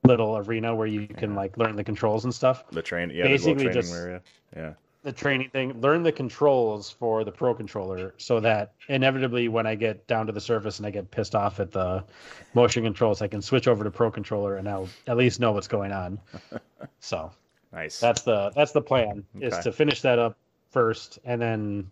[0.05, 2.65] little arena where you can like learn the controls and stuff.
[2.71, 3.11] the train.
[3.11, 3.25] Yeah.
[3.25, 4.21] Basically training just- area.
[4.55, 4.73] Yeah.
[5.03, 9.77] The training thing, learn the controls for the Pro Controller so that inevitably when I
[9.77, 12.03] get down to the surface and I get pissed off at the
[12.55, 15.69] motion controls, I can switch over to Pro Controller and I'll at least know what's
[15.69, 16.19] going on.
[17.01, 17.31] So
[17.73, 18.01] Nice.
[18.01, 20.37] that's the that's the plan is to finish that up
[20.71, 21.91] first and then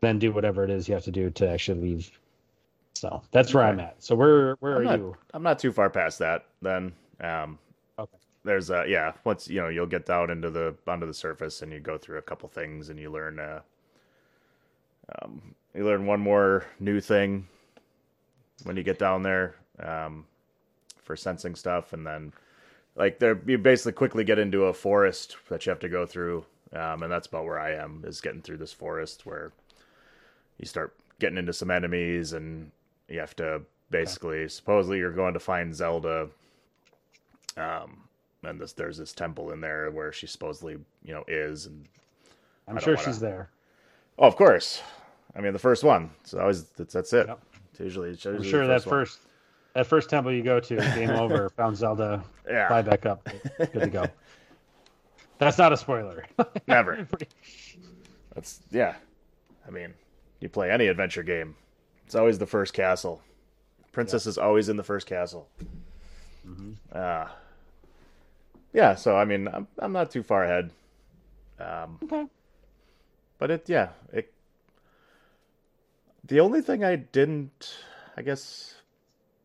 [0.00, 2.10] then do whatever it is you have to do to actually leave.
[2.94, 4.02] So that's where I'm at.
[4.02, 5.16] So where where I'm are not, you?
[5.32, 6.92] I'm not too far past that then.
[7.20, 7.58] Um,
[7.98, 8.18] Okay.
[8.44, 11.72] There's uh yeah once you know you'll get down into the onto the surface and
[11.72, 13.60] you go through a couple things and you learn uh
[15.22, 17.48] um you learn one more new thing
[18.64, 20.26] when you get down there um
[21.02, 22.32] for sensing stuff and then
[22.96, 26.44] like there you basically quickly get into a forest that you have to go through
[26.74, 29.52] um and that's about where I am is getting through this forest where
[30.58, 32.70] you start getting into some enemies and
[33.08, 36.28] you have to basically supposedly you're going to find Zelda
[37.56, 37.98] um
[38.42, 41.86] and this there's this temple in there where she supposedly you know is and
[42.68, 43.50] I'm sure wanna- she's there.
[44.18, 44.82] oh of course
[45.36, 47.40] I mean the first one so always that's, that's it Yep.
[47.70, 48.90] it's usually it's I'm sure the that one.
[48.90, 49.18] first
[49.74, 52.68] that first temple you go to, game over, found Zelda, Yeah.
[52.68, 54.06] fly back up, good to go.
[55.38, 56.24] That's not a spoiler.
[56.68, 57.08] Never.
[58.36, 58.94] That's yeah.
[59.66, 59.92] I mean,
[60.38, 61.56] you play any adventure game,
[62.06, 63.22] it's always the first castle.
[63.92, 65.48] Princess is always in the first castle.
[66.92, 67.26] Uh,
[68.72, 68.94] yeah.
[68.94, 70.70] So I mean, I'm I'm not too far ahead.
[71.58, 72.26] Um, Okay.
[73.38, 74.32] But it yeah it.
[76.26, 77.76] The only thing I didn't,
[78.16, 78.74] I guess,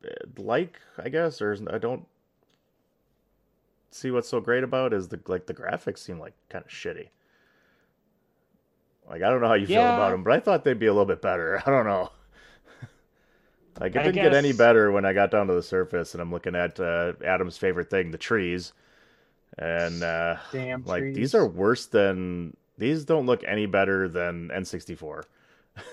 [0.05, 2.05] eh, like I guess or I don't
[3.91, 7.09] see what's so great about is the like the graphics seem like kind of shitty.
[9.09, 10.93] Like I don't know how you feel about them, but I thought they'd be a
[10.93, 11.61] little bit better.
[11.65, 12.11] I don't know.
[13.79, 16.21] Like it I didn't get any better when I got down to the surface and
[16.21, 18.73] I'm looking at uh, Adam's favorite thing, the trees,
[19.57, 21.15] and uh, Damn like trees.
[21.15, 23.05] these are worse than these.
[23.05, 25.23] Don't look any better than N64.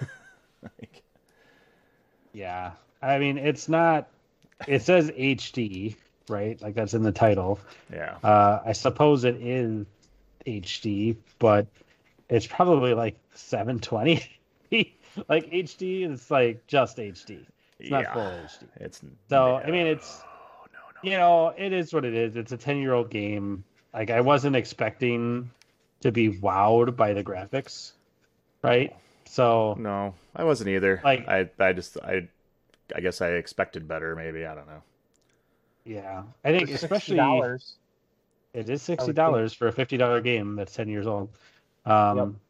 [2.37, 2.73] Yeah.
[3.01, 4.09] I mean, it's not.
[4.69, 5.97] It says HD,
[6.29, 6.61] right?
[6.61, 7.59] Like that's in the title.
[7.91, 8.17] Yeah.
[8.23, 9.87] Uh, I suppose it is
[10.47, 11.67] HD, but
[12.29, 14.23] it's probably like 720.
[15.29, 17.47] like HD is like just HD.
[17.79, 18.13] It's not Yeah.
[18.15, 18.67] full HD.
[18.77, 20.21] It's So I mean, it's
[20.73, 21.11] no, no.
[21.11, 22.37] you know, it is what it is.
[22.37, 23.65] It's a 10 year old game.
[23.93, 25.51] Like I wasn't expecting
[26.01, 27.93] to be wowed by the graphics,
[28.63, 28.95] right?
[29.25, 31.01] So no, I wasn't either.
[31.05, 32.29] Like- I, I just, I,
[32.95, 34.15] I guess I expected better.
[34.15, 34.83] Maybe I don't know.
[35.85, 37.75] yeah, I think especially $60.
[38.55, 41.29] It is sixty dollars for a fifty dollar game that's ten years old.
[41.85, 42.41] Um,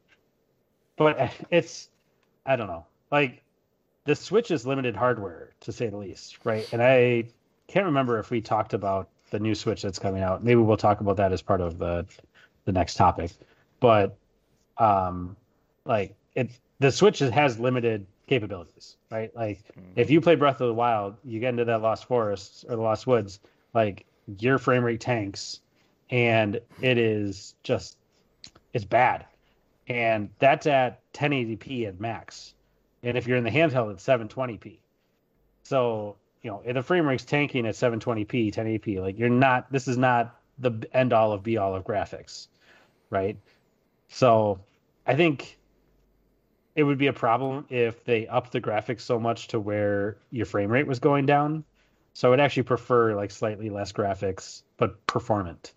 [0.96, 1.88] but it's
[2.44, 2.86] I don't know.
[3.10, 3.42] Like
[4.06, 6.66] the Switch is limited hardware to say the least, right?
[6.72, 7.24] And I
[7.68, 10.42] can't remember if we talked about the new Switch that's coming out.
[10.42, 12.06] Maybe we'll talk about that as part of the
[12.64, 13.32] the next topic.
[13.80, 14.16] But
[14.78, 15.36] um,
[15.84, 19.34] like it, the Switch has limited capabilities, right?
[19.34, 19.60] Like
[19.96, 22.82] if you play Breath of the Wild, you get into that Lost Forests or the
[22.82, 23.40] Lost Woods,
[23.74, 24.06] like
[24.38, 25.60] your frame rate tanks,
[26.10, 27.98] and it is just
[28.72, 29.26] it's bad,
[29.88, 32.54] and that's at 1080p at max,
[33.06, 34.78] and if you're in the handheld, it's 720p.
[35.62, 39.70] So you know the frame rate's tanking at 720p, 1080p, like you're not.
[39.70, 42.48] This is not the end all of be all of graphics,
[43.10, 43.38] right?
[44.08, 44.58] So
[45.06, 45.56] I think
[46.74, 50.46] it would be a problem if they upped the graphics so much to where your
[50.46, 51.64] frame rate was going down.
[52.12, 55.74] So I'd actually prefer like slightly less graphics, but performant.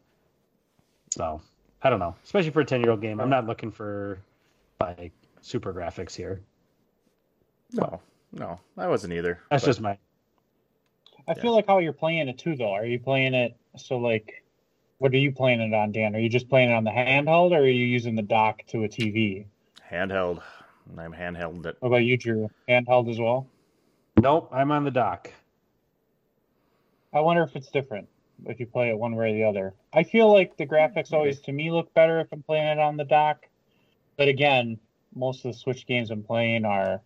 [1.12, 1.42] So
[1.84, 3.20] I don't know, especially for a ten year old game.
[3.20, 4.20] I'm not looking for
[4.80, 5.12] like
[5.42, 6.42] super graphics here.
[7.74, 8.02] No,
[8.32, 9.40] no, I wasn't either.
[9.50, 9.98] That's but- just my
[11.28, 12.72] I feel like how you're playing it too, though.
[12.74, 14.44] Are you playing it so like?
[14.98, 16.16] What are you playing it on, Dan?
[16.16, 18.84] Are you just playing it on the handheld, or are you using the dock to
[18.84, 19.46] a TV?
[19.90, 20.42] handheld.
[20.98, 21.78] I'm handheld it.
[21.80, 22.50] What about you, Drew?
[22.68, 23.48] Handheld as well.
[24.20, 24.50] nope.
[24.52, 25.32] I'm on the dock.
[27.14, 28.08] I wonder if it's different
[28.46, 29.74] if you play it one way or the other.
[29.94, 32.98] I feel like the graphics always to me look better if I'm playing it on
[32.98, 33.48] the dock.
[34.18, 34.80] But again,
[35.16, 37.02] most of the Switch games I'm playing are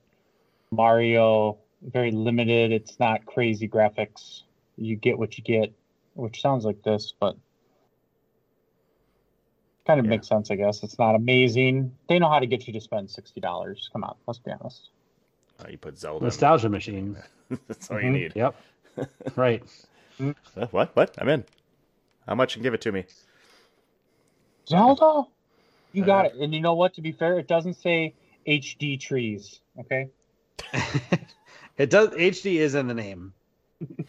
[0.75, 2.71] Mario, very limited.
[2.71, 4.43] It's not crazy graphics.
[4.77, 5.73] You get what you get,
[6.15, 7.35] which sounds like this, but
[9.85, 10.11] kind of Yeah.
[10.11, 10.83] makes sense, I guess.
[10.83, 11.95] It's not amazing.
[12.07, 13.89] They know how to get you to spend sixty dollars.
[13.91, 14.89] Come on, let's be honest.
[15.59, 16.25] Oh, you put Zelda.
[16.25, 17.17] Nostalgia machine.
[17.67, 18.13] That's all you Mhm.
[18.13, 18.33] need.
[18.35, 18.55] Yep.
[19.35, 19.63] right.
[20.19, 20.95] Uh, What?
[20.95, 21.15] What?
[21.19, 21.45] I'm in.
[22.27, 22.55] How much?
[22.55, 23.05] And give it to me.
[24.67, 25.27] Zelda?
[25.91, 26.35] You got it.
[26.35, 26.93] And you know what?
[26.95, 28.13] To be fair, it doesn't say
[28.47, 29.59] HD trees.
[29.79, 30.09] Okay.
[31.77, 32.09] it does.
[32.09, 33.33] HD is in the name,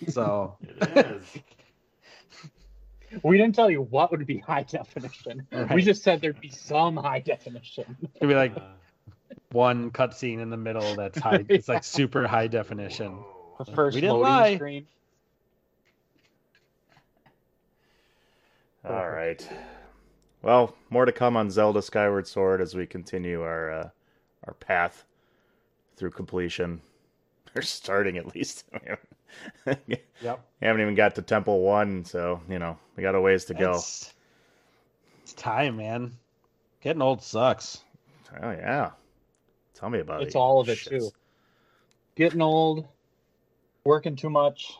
[0.09, 0.57] so
[3.23, 5.47] We didn't tell you what would be high definition.
[5.73, 7.97] We just said there'd be some high definition.
[8.17, 8.55] it'd be like
[9.53, 11.45] one cutscene in the middle that's high.
[11.49, 13.19] It's like super high definition.
[13.59, 14.57] The first We didn't loading lie.
[14.57, 14.87] screen.
[18.85, 19.49] All right.
[20.43, 23.89] Well, more to come on Zelda Skyward Sword as we continue our uh,
[24.47, 25.05] our path
[25.97, 26.81] through completion.
[27.57, 28.65] Or starting at least.
[30.21, 30.41] Yep.
[30.61, 33.71] haven't even got to Temple One, so you know we got a ways to go.
[33.75, 34.13] It's,
[35.23, 36.13] it's time, man.
[36.83, 37.79] Getting old sucks.
[38.43, 38.91] Oh yeah.
[39.75, 40.27] Tell me about it.
[40.27, 40.89] It's all of it shits.
[40.89, 41.13] too.
[42.17, 42.87] Getting old,
[43.85, 44.73] working too much,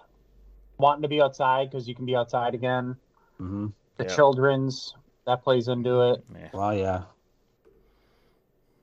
[0.79, 2.97] wanting to be outside because you can be outside again.
[3.39, 3.67] hmm
[3.99, 4.15] The Yeah.
[4.15, 4.95] children's
[5.27, 6.25] that plays into it.
[6.53, 7.03] Well, yeah.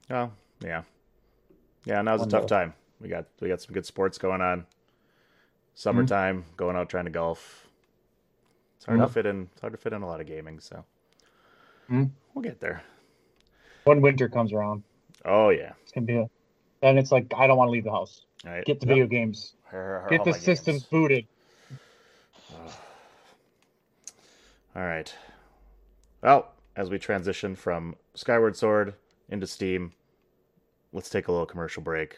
[0.10, 0.32] Oh
[0.63, 0.84] yeah,
[1.86, 2.02] yeah.
[2.02, 2.74] Now's a tough time.
[3.00, 4.65] We got we got some good sports going on.
[5.74, 7.67] Summertime, going out trying to golf.
[8.78, 9.08] It's hard Yep.
[9.08, 9.50] to fit in.
[9.54, 10.84] It's hard to fit in a lot of gaming, so
[11.89, 12.10] Mhm.
[12.34, 12.84] we'll get there.
[13.86, 14.84] When winter comes around,
[15.26, 15.74] Oh yeah.
[15.84, 16.17] it's gonna be.
[16.17, 16.30] A,
[16.82, 18.26] then it's like I don't want to leave the house.
[18.46, 18.65] Right.
[18.65, 18.89] Get the Yep.
[18.94, 19.56] video games.
[19.65, 20.44] Her- her- Get the my games.
[20.46, 21.26] systems booted.
[24.76, 25.13] All right.
[26.22, 28.94] Well, as we transition from Skyward Sword
[29.30, 29.94] into Steam,
[30.93, 32.17] let's take a little commercial break.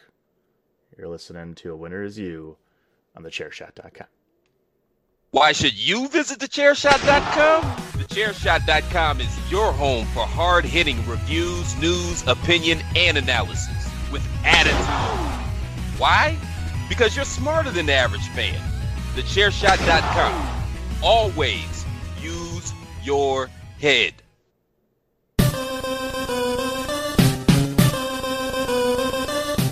[0.96, 2.56] You're listening to A Winner Is You
[3.16, 4.06] on thechairshot.com.
[5.30, 7.62] Why should you visit thechairshot.com?
[8.00, 14.76] Thechairshot.com is your home for hard hitting reviews, news, opinion, and analysis with attitude.
[15.98, 16.38] Why?
[16.88, 18.60] Because you're smarter than the average fan.
[19.16, 20.64] Thechairshot.com.
[21.02, 21.84] Always
[22.20, 22.72] use
[23.02, 24.14] your head.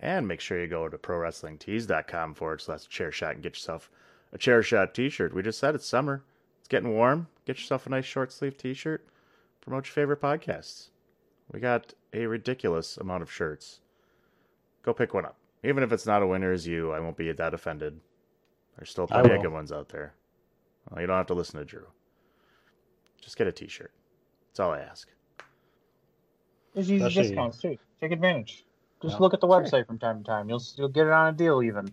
[0.00, 3.90] And make sure you go to prowrestlingtees.com forward slash chair shot and get yourself
[4.32, 5.34] a chair shot t shirt.
[5.34, 6.22] We just said it's summer.
[6.60, 7.28] It's getting warm.
[7.46, 9.04] Get yourself a nice short sleeve t shirt.
[9.60, 10.90] Promote your favorite podcasts.
[11.52, 13.80] We got a ridiculous amount of shirts.
[14.82, 15.36] Go pick one up.
[15.64, 17.98] Even if it's not a Winner Is You, I won't be that offended.
[18.76, 20.14] There's still plenty of good ones out there.
[20.90, 21.86] Well, you don't have to listen to Drew.
[23.20, 23.92] Just get a t shirt.
[24.50, 25.08] That's all I ask.
[26.74, 27.76] There's easy Especially- discounts too.
[28.00, 28.64] Take advantage.
[29.02, 30.48] Just look at the website from time to time.
[30.48, 31.88] You'll you'll get it on a deal even.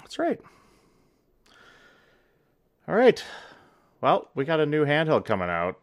[0.00, 0.40] That's right.
[2.86, 3.22] All right.
[4.02, 5.80] Well, we got a new handheld coming out,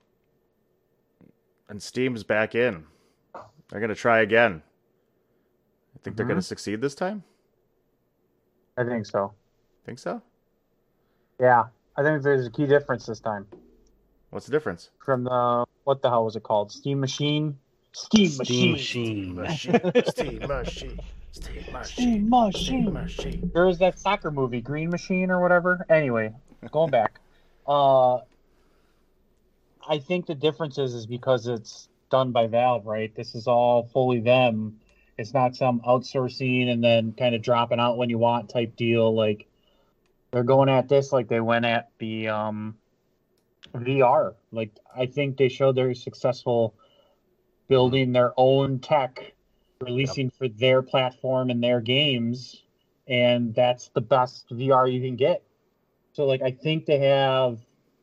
[1.70, 2.86] and Steam's back in.
[3.70, 4.62] They're going to try again.
[5.96, 6.48] I think they're going to Mhm.
[6.48, 7.24] succeed this time.
[8.78, 9.34] I think so.
[9.86, 10.22] Think so?
[11.40, 11.66] Yeah,
[11.98, 13.48] I think there's a key difference this time
[14.30, 14.92] What's the difference?
[15.04, 16.72] from the what the hell was it called?
[16.72, 17.58] Steam Machine.
[17.94, 19.36] Steam, Steam Machine.
[19.36, 19.80] Machine.
[20.06, 21.00] Steam machine.
[21.32, 21.84] Steam machine.
[21.84, 22.54] Steam Machine.
[22.54, 23.52] Steam machine.
[23.54, 25.86] There was that soccer movie, Green Machine or whatever.
[25.90, 26.34] Anyway,
[26.72, 27.20] going back.
[27.68, 28.20] Uh,
[29.88, 33.14] I think the difference is is because it's done by Valve, right?
[33.16, 34.80] This is all fully them.
[35.18, 39.14] It's not some outsourcing and then kind of dropping out when you want type deal.
[39.14, 39.48] Like
[40.32, 42.78] they're going at this like they went at the um,
[43.76, 44.36] VR.
[44.52, 46.76] Like I think they showed they're successful
[47.72, 49.32] building their own tech,
[49.80, 52.66] releasing for their platform and their games,
[53.08, 55.42] and that's the best VR you can get.
[56.12, 57.60] So like I think they have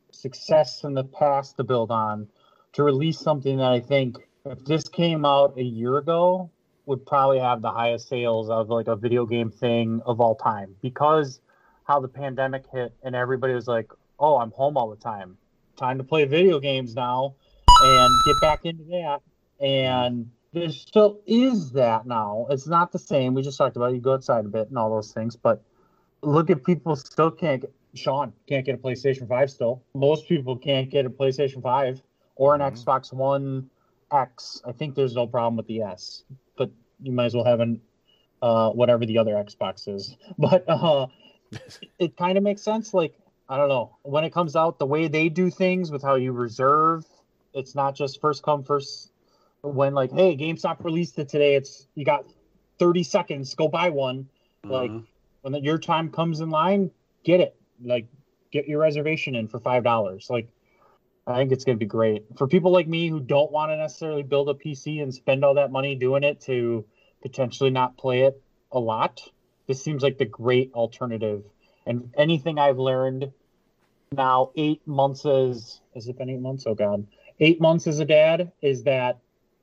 [0.09, 2.27] success in the past to build on
[2.73, 6.49] to release something that I think if this came out a year ago
[6.87, 10.75] would probably have the highest sales of like a video game thing of all time
[10.81, 11.41] because
[11.83, 15.37] how the pandemic hit and everybody was like, "Oh, I'm home all the time.
[15.77, 17.35] Time to play video games now
[17.83, 19.21] and get back into that."
[19.59, 22.47] And there still is that now.
[22.49, 23.33] It's not the same.
[23.33, 23.95] We just talked about it.
[23.95, 25.63] you go outside a bit and all those things, but
[26.21, 29.83] look at people still can't get Sean can't get a PlayStation 5 still.
[29.93, 32.01] Most people can't get a PlayStation 5
[32.35, 33.69] or an Xbox One
[34.11, 34.61] X.
[34.65, 36.23] I think there's no problem with the S,
[36.57, 36.69] but
[37.01, 37.81] you might as well have an
[38.41, 40.15] uh, whatever the other Xbox is.
[40.37, 41.07] But uh,
[41.99, 42.93] it kind of makes sense.
[42.93, 43.15] Like
[43.47, 46.31] I don't know when it comes out, the way they do things with how you
[46.31, 47.05] reserve,
[47.53, 49.11] it's not just first come first.
[49.61, 51.55] When like, hey, GameStop released it today.
[51.55, 52.25] It's you got
[52.79, 53.53] 30 seconds.
[53.53, 54.27] Go buy one.
[54.63, 55.05] Like mm-hmm.
[55.41, 56.91] when the, your time comes in line,
[57.23, 57.55] get it.
[57.83, 58.07] Like
[58.51, 60.27] get your reservation in for five dollars.
[60.29, 60.49] Like
[61.27, 64.23] I think it's gonna be great for people like me who don't want to necessarily
[64.23, 66.85] build a PC and spend all that money doing it to
[67.21, 68.41] potentially not play it
[68.71, 69.21] a lot.
[69.67, 71.43] This seems like the great alternative.
[71.85, 73.31] And anything I've learned
[74.11, 76.63] now, eight months as has it been eight months?
[76.65, 77.05] Oh God,
[77.39, 79.19] eight months as a dad is that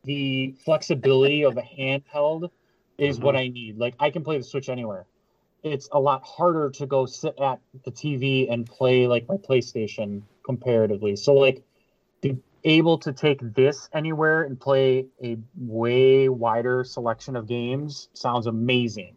[0.06, 2.50] the flexibility of a handheld
[2.96, 3.42] is what mm-hmm.
[3.42, 3.78] I need.
[3.78, 5.04] Like I can play the Switch anywhere.
[5.62, 10.22] It's a lot harder to go sit at the TV and play like my PlayStation
[10.44, 11.16] comparatively.
[11.16, 11.62] So like
[12.22, 18.46] to able to take this anywhere and play a way wider selection of games sounds
[18.46, 19.16] amazing.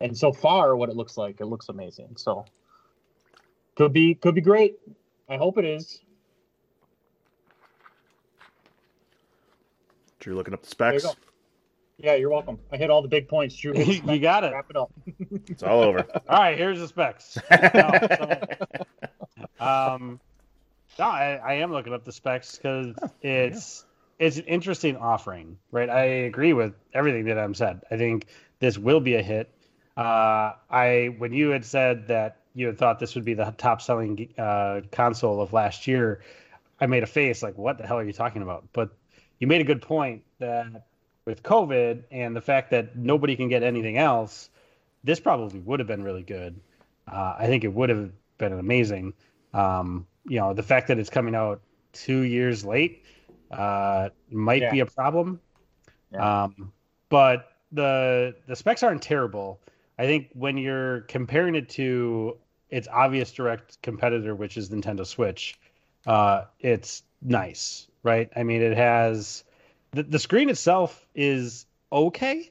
[0.00, 2.16] And so far what it looks like, it looks amazing.
[2.16, 2.44] So
[3.74, 4.76] could be could be great.
[5.28, 6.00] I hope it is.
[10.26, 11.14] Drew looking up the There you specs.
[11.14, 11.20] go.
[11.98, 12.58] Yeah, you're welcome.
[12.72, 13.54] I hit all the big points.
[13.54, 14.52] Drew, you got it.
[14.52, 14.90] Wrap it up.
[15.48, 16.04] It's all over.
[16.28, 17.38] All right, here's the specs.
[17.48, 20.18] No, so, um,
[20.98, 23.86] no, I, I am looking up the specs because it's
[24.18, 25.88] it's an interesting offering, right?
[25.88, 27.82] I agree with everything that I'm said.
[27.88, 28.26] I think
[28.58, 29.48] this will be a hit.
[29.96, 33.80] Uh, I when you had said that you had thought this would be the top
[33.80, 36.20] selling uh, console of last year,
[36.80, 38.90] I made a face like, "What the hell are you talking about?" But
[39.38, 40.86] you made a good point that
[41.24, 44.50] with COVID and the fact that nobody can get anything else,
[45.04, 46.60] this probably would have been really good.
[47.10, 49.12] Uh, I think it would have been amazing.
[49.54, 51.60] Um, you know, the fact that it's coming out
[51.92, 53.04] two years late
[53.50, 54.70] uh, might Yeah.
[54.72, 55.40] be a problem.
[56.12, 56.44] Yeah.
[56.44, 56.72] Um,
[57.08, 59.60] but the the specs aren't terrible.
[59.98, 62.36] I think when you're comparing it to
[62.70, 65.58] its obvious direct competitor, which is Nintendo Switch,
[66.06, 68.30] uh, it's nice, right?
[68.34, 69.44] I mean, it has
[69.90, 72.50] the, the screen itself is okay.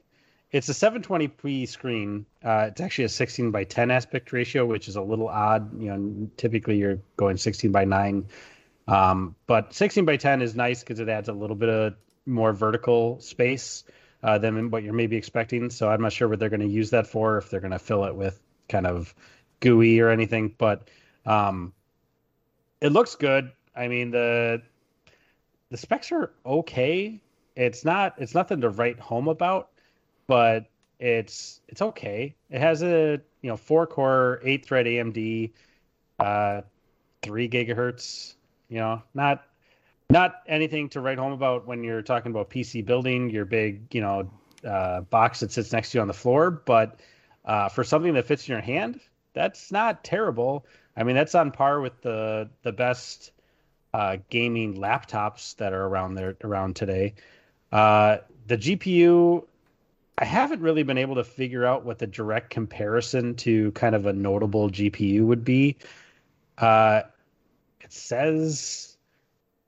[0.52, 2.26] it's a 720p screen.
[2.44, 5.80] Uh, it's actually a 16 by 10 aspect ratio, which is a little odd.
[5.80, 8.26] You know, typically you're going 16 by 9.
[8.86, 11.94] Um, but 16 by 10 is nice because it adds a little bit of
[12.26, 13.84] more vertical space
[14.22, 15.70] uh, than what you're maybe expecting.
[15.70, 17.78] So I'm not sure what they're going to use that for, if they're going to
[17.78, 19.14] fill it with kind of
[19.60, 20.54] GUI or anything.
[20.56, 20.88] But
[21.24, 21.72] um,
[22.80, 23.52] it looks good.
[23.74, 24.62] I mean the
[25.70, 27.20] the specs are okay.
[27.54, 29.70] It's not it's nothing to write home about,
[30.26, 30.66] but
[30.98, 32.34] it's it's okay.
[32.50, 35.50] It has a you know four core eight thread AMD,
[36.18, 36.62] uh,
[37.22, 38.34] three gigahertz.
[38.68, 39.44] You know, not
[40.10, 44.00] not anything to write home about when you're talking about PC building your big you
[44.00, 44.30] know
[44.64, 46.50] uh, box that sits next to you on the floor.
[46.50, 47.00] But
[47.44, 49.00] uh, for something that fits in your hand,
[49.32, 50.66] that's not terrible.
[50.96, 53.32] I mean, that's on par with the the best
[53.96, 57.14] uh, gaming laptops that are around there around today.
[57.72, 59.46] Uh, the GPU,
[60.18, 64.04] I haven't really been able to figure out what the direct comparison to kind of
[64.04, 65.78] a notable GPU would be.
[66.58, 67.04] Uh,
[67.80, 68.98] it says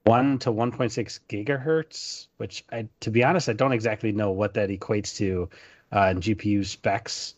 [0.05, 4.69] one to 1.6 gigahertz, which I, to be honest, I don't exactly know what that
[4.69, 5.49] equates to
[5.91, 7.35] uh, in GPU specs.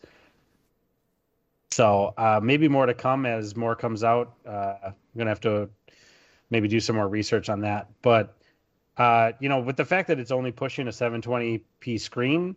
[1.71, 4.33] So uh, maybe more to come as more comes out.
[4.45, 5.69] Uh, I'm gonna have to
[6.51, 7.87] maybe do some more research on that.
[8.03, 8.37] But
[8.97, 12.55] uh, you know, with the fact that it's only pushing a 720p screen,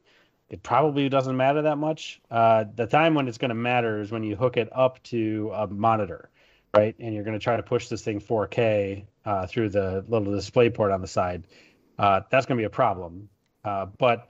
[0.50, 2.20] it probably doesn't matter that much.
[2.30, 5.50] Uh, the time when it's going to matter is when you hook it up to
[5.54, 6.28] a monitor,
[6.76, 6.94] right?
[6.98, 10.68] And you're going to try to push this thing 4K uh, through the little display
[10.68, 11.46] port on the side.
[11.98, 13.28] Uh, that's going to be a problem.
[13.64, 14.28] Uh, but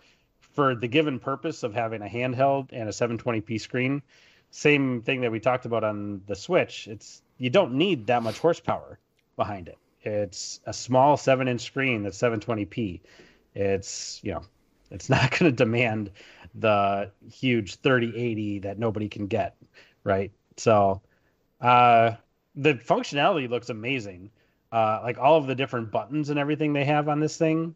[0.53, 4.03] for the given purpose of having a handheld and a 720p screen,
[4.51, 6.87] same thing that we talked about on the Switch.
[6.87, 9.01] It's you don't need that much horsepower
[9.37, 9.79] behind it.
[10.03, 13.01] It's a small seven inch screen that's 720p.
[13.55, 14.43] It's, you know,
[14.91, 16.11] it's not going to demand
[16.55, 19.57] the huge 3080 that nobody can get,
[20.05, 20.31] right?
[20.57, 21.03] So,
[21.61, 22.13] uh,
[22.55, 24.31] the functionality looks amazing.
[24.71, 27.75] Uh, like all of the different buttons and everything they have on this thing.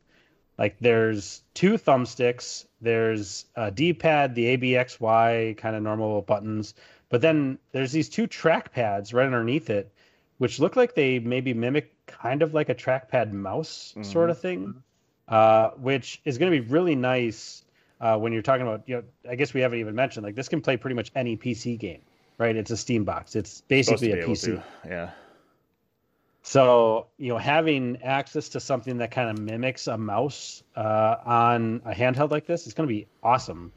[0.58, 6.74] Like there's two thumbsticks, there's a D-pad, the ABXY kind of normal buttons,
[7.08, 9.92] but then there's these two track pads right underneath it
[10.38, 14.02] which look like they maybe mimic kind of like a trackpad mouse mm-hmm.
[14.02, 14.82] sort of thing,
[15.28, 17.64] uh, which is going to be really nice
[18.00, 18.82] uh, when you're talking about.
[18.86, 21.36] You know, I guess we haven't even mentioned like this can play pretty much any
[21.36, 22.00] PC game,
[22.38, 22.56] right?
[22.56, 23.36] It's a Steam box.
[23.36, 24.62] It's basically a PC.
[24.86, 25.10] Yeah.
[26.42, 31.82] So you know, having access to something that kind of mimics a mouse uh, on
[31.84, 33.72] a handheld like this is going to be awesome.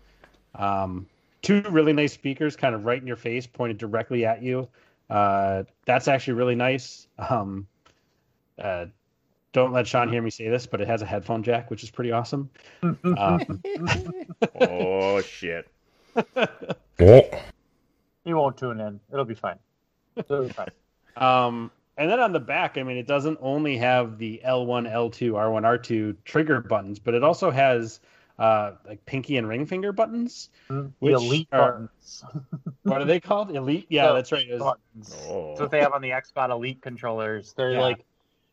[0.56, 1.08] Um,
[1.42, 4.70] two really nice speakers, kind of right in your face, pointed directly at you.
[5.12, 7.08] Uh, that's actually really nice.
[7.20, 7.68] Um,
[8.58, 8.86] uh,
[9.52, 11.92] don't let Sean hear me say this, but it has a headphone jack, which is
[11.92, 12.50] pretty awesome.
[13.04, 13.62] Um,
[14.62, 15.68] oh shit!
[16.98, 19.02] he won't tune in.
[19.12, 19.60] It'll be fine.
[20.16, 20.70] It'll be fine.
[21.18, 25.34] Um, and then on the back, I mean, it doesn't only have the L1, L2,
[25.34, 28.00] R1, R2 trigger buttons, but it also has
[28.42, 32.26] uh, like pinky and ring finger buttons, mm, which elite are, buttons.
[32.84, 33.56] what are they called?
[33.56, 33.86] Elite?
[33.90, 34.48] Yeah, so, that's right.
[34.58, 35.16] Buttons.
[35.28, 35.50] Oh.
[35.50, 37.54] That's what they have on the Xbox Elite controllers.
[37.54, 37.82] They're yeah.
[37.82, 38.04] like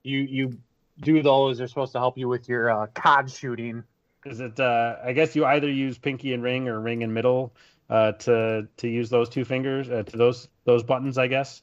[0.02, 0.58] you you
[1.00, 1.56] do those.
[1.56, 3.82] They're supposed to help you with your uh, COD shooting.
[4.26, 4.60] Is it?
[4.60, 7.54] Uh, I guess you either use pinky and ring or ring and middle
[7.88, 11.16] uh, to to use those two fingers uh, to those those buttons.
[11.16, 11.62] I guess.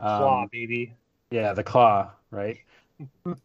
[0.00, 0.96] Um, claw, baby.
[1.30, 2.58] Yeah, the claw, right?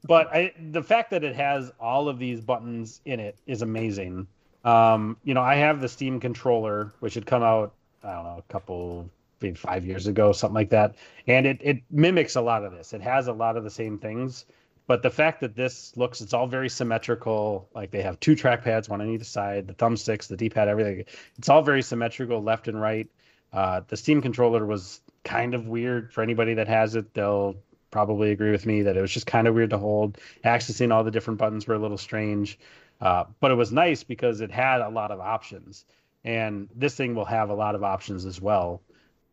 [0.03, 4.27] But I, the fact that it has all of these buttons in it is amazing.
[4.63, 7.73] Um, you know, I have the Steam controller, which had come out,
[8.03, 9.09] I don't know, a couple,
[9.41, 10.95] maybe five years ago, something like that,
[11.27, 12.93] and it it mimics a lot of this.
[12.93, 14.45] It has a lot of the same things,
[14.87, 17.69] but the fact that this looks, it's all very symmetrical.
[17.73, 21.05] Like they have two trackpads, one on either side, the thumbsticks, the D-pad, everything.
[21.37, 23.07] It's all very symmetrical, left and right.
[23.53, 27.13] Uh, the Steam controller was kind of weird for anybody that has it.
[27.13, 27.55] They'll
[27.91, 30.17] probably agree with me that it was just kind of weird to hold.
[30.43, 32.59] Accessing all the different buttons were a little strange,
[33.01, 35.85] uh, but it was nice because it had a lot of options.
[36.23, 38.81] And this thing will have a lot of options as well.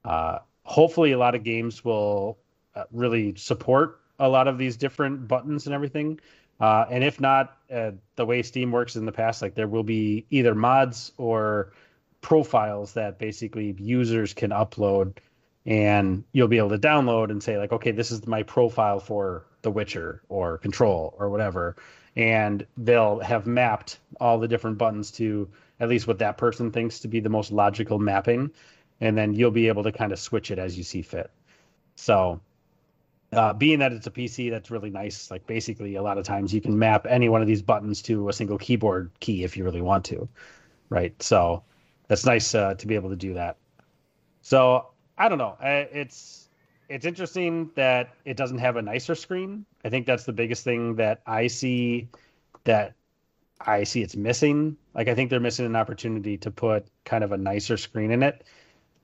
[0.04, 2.38] Uh, hopefully, a lot of games will
[2.74, 6.20] uh, really support a lot of these different buttons and everything.
[6.60, 9.82] Uh, and if not, uh, the way Steam works in the past, like there will
[9.82, 11.72] be either mods or
[12.20, 15.16] profiles that basically users can upload
[15.66, 19.46] and you'll be able to download and say like okay this is my profile for
[19.62, 21.76] the witcher or control or whatever
[22.16, 25.48] and they'll have mapped all the different buttons to
[25.80, 28.50] at least what that person thinks to be the most logical mapping
[29.00, 31.30] and then you'll be able to kind of switch it as you see fit
[31.96, 32.40] so
[33.32, 36.52] uh, being that it's a pc that's really nice like basically a lot of times
[36.52, 39.64] you can map any one of these buttons to a single keyboard key if you
[39.64, 40.28] really want to
[40.94, 41.20] right?
[41.22, 41.62] So
[42.08, 43.56] that's nice uh, to be able to do that.
[44.42, 45.56] So I don't know.
[45.60, 46.48] It's
[46.88, 49.64] it's interesting that it doesn't have a nicer screen.
[49.84, 52.08] I think that's the biggest thing that I see
[52.64, 52.94] that
[53.60, 54.76] I see it's missing.
[54.94, 58.22] Like I think they're missing an opportunity to put kind of a nicer screen in
[58.22, 58.44] it.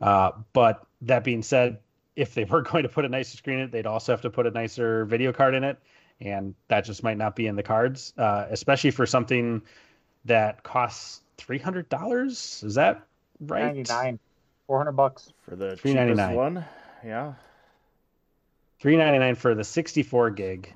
[0.01, 1.79] Uh, but that being said,
[2.17, 4.31] if they were going to put a nicer screen in it, they'd also have to
[4.31, 5.79] put a nicer video card in it,
[6.21, 9.63] and that just might not be in the cards, uh, especially for something
[10.25, 12.63] that costs three hundred dollars.
[12.65, 13.07] Is that
[13.41, 13.75] right?
[13.75, 14.19] Ninety nine,
[14.71, 16.65] four hundred bucks for the Three ninety cheapest one.
[17.05, 17.33] Yeah.
[18.79, 20.73] Three ninety nine for the sixty four gig,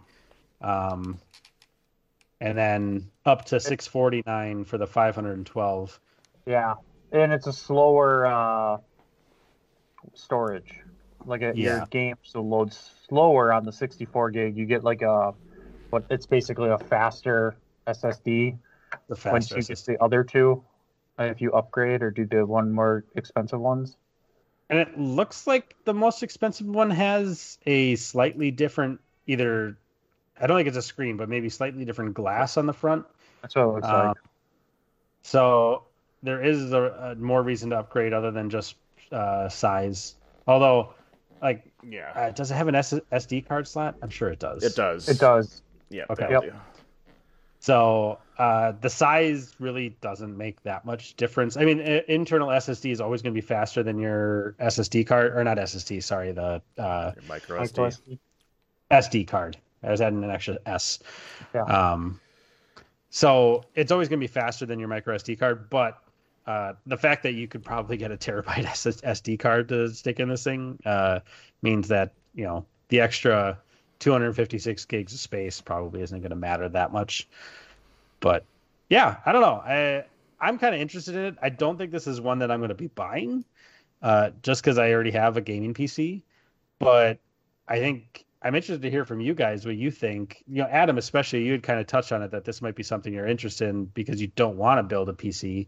[0.60, 1.20] um,
[2.40, 6.00] and then up to six forty nine for the five hundred and twelve.
[6.44, 6.74] Yeah,
[7.12, 8.78] and it's a slower uh,
[10.14, 10.80] storage.
[11.24, 11.76] Like a, Yeah.
[11.76, 14.56] your games will load slower on the 64 gig.
[14.56, 15.34] You get like a,
[15.92, 17.54] but it's basically a faster
[17.86, 18.58] SSD.
[19.08, 20.73] The faster Once you get the other two, uh,
[21.18, 23.96] if you upgrade or do the one more expensive ones.
[24.70, 29.76] And it looks like the most expensive one has a slightly different, either,
[30.40, 33.06] I don't think it's a screen, but maybe slightly different glass on the front.
[33.42, 34.16] That's what it looks Um, like.
[35.22, 35.84] So
[36.22, 38.76] there is a, a more reason to upgrade other than just
[39.12, 40.16] uh, size.
[40.46, 40.94] Although,
[41.42, 43.96] like, yeah, uh, does it have an S- SD card slot?
[44.02, 44.64] I'm sure it does.
[44.64, 45.08] It does.
[45.08, 45.62] It does.
[45.90, 46.04] Yeah.
[46.10, 46.28] Okay.
[46.30, 46.54] Yep.
[47.64, 47.72] Do.
[47.72, 51.56] So uh, the size really doesn't make that much difference.
[51.56, 55.36] I mean, i- internal SSD is always going to be faster than your SSD card,
[55.36, 56.02] or not SSD.
[56.02, 58.00] Sorry, the uh, Micro Micro SD.
[58.10, 58.18] SD.
[58.90, 59.56] SD card.
[59.82, 60.98] I was adding an extra S.
[61.54, 61.62] Yeah.
[61.62, 62.20] Um,
[63.10, 65.98] so it's always going to be faster than your micro SD card, but
[66.46, 70.20] uh, the fact that you could probably get a terabyte SS- SD card to stick
[70.20, 71.20] in this thing uh,
[71.62, 73.58] means that you know the extra
[74.00, 77.28] 256 gigs of space probably isn't going to matter that much.
[78.20, 78.44] But
[78.88, 79.62] yeah, I don't know.
[79.64, 80.04] I
[80.40, 81.36] I'm kind of interested in it.
[81.40, 83.44] I don't think this is one that I'm going to be buying,
[84.02, 86.22] uh, just because I already have a gaming PC.
[86.78, 87.18] But
[87.66, 90.44] I think I'm interested to hear from you guys what you think.
[90.46, 92.82] You know, Adam, especially, you had kind of touched on it that this might be
[92.82, 95.66] something you're interested in because you don't want to build a PC.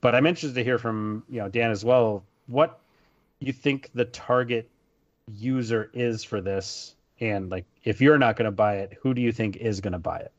[0.00, 2.24] But I'm interested to hear from you know Dan as well.
[2.46, 2.80] What
[3.40, 4.70] you think the target
[5.34, 9.22] user is for this, and like if you're not going to buy it, who do
[9.22, 10.32] you think is going to buy it?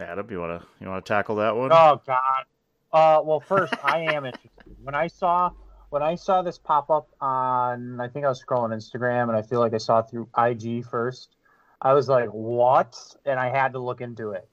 [0.00, 1.72] Adam, you wanna you wanna tackle that one?
[1.72, 2.44] Oh God.
[2.92, 4.76] Uh, well, first I am interested.
[4.82, 5.50] When I saw
[5.90, 9.42] when I saw this pop up on, I think I was scrolling Instagram, and I
[9.42, 11.34] feel like I saw it through IG first.
[11.80, 14.48] I was like, "What?" And I had to look into it.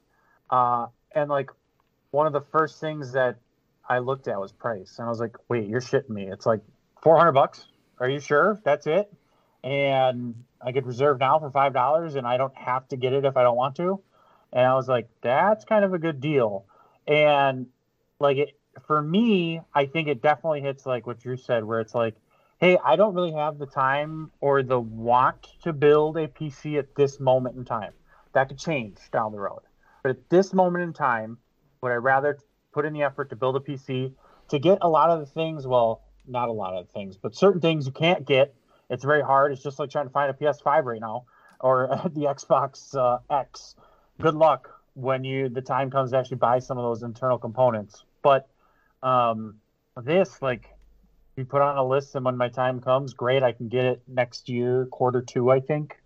[0.50, 1.52] Uh, and like
[2.12, 3.38] one of the first things that
[3.88, 6.28] I looked at was price, and I was like, "Wait, you're shitting me!
[6.28, 6.62] It's like
[7.04, 7.68] 400 bucks.
[8.00, 9.12] Are you sure that's it?"
[9.66, 13.26] And I could reserve now for five dollars, and I don't have to get it
[13.26, 14.00] if I don't want to.
[14.54, 16.66] And I was like, "That's kind of a good deal."
[17.08, 17.68] And
[18.20, 18.58] like it
[18.88, 22.16] for me, I think it definitely hits like what Drew said, where it's like,
[22.60, 26.96] hey, I don't really have the time or the want to build a PC at
[26.96, 27.94] this moment in time.
[28.34, 29.62] That could change down the road.
[30.04, 31.38] But at this moment in time,
[31.82, 32.38] would I rather
[32.72, 34.14] put in the effort to build a PC
[34.50, 35.68] to get a lot of the things?
[35.68, 38.54] Well, not a lot of things, but certain things you can't get.
[38.90, 39.52] It's very hard.
[39.52, 41.26] It's just like trying to find a PS5 right now
[41.60, 43.76] or the Xbox uh, X.
[44.22, 48.04] Good luck when you the time comes to actually buy some of those internal components.
[48.22, 48.48] But
[49.04, 49.56] um,
[50.02, 50.70] this, like,
[51.36, 53.44] you put on a list, and when my time comes, great.
[53.44, 55.98] I can get it next year, quarter two, I think,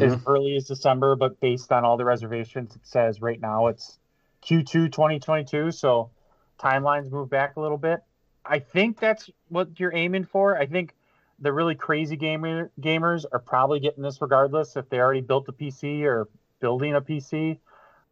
[0.00, 1.14] as early as December.
[1.14, 3.98] But based on all the reservations, it says right now it's
[4.44, 5.70] Q2 2022.
[5.70, 6.10] So
[6.58, 8.00] timelines move back a little bit.
[8.44, 10.58] I think that's what you're aiming for.
[10.58, 10.94] I think
[11.42, 15.52] the really crazy gamer gamers are probably getting this regardless if they already built a
[15.52, 16.28] PC or
[16.60, 17.58] building a PC.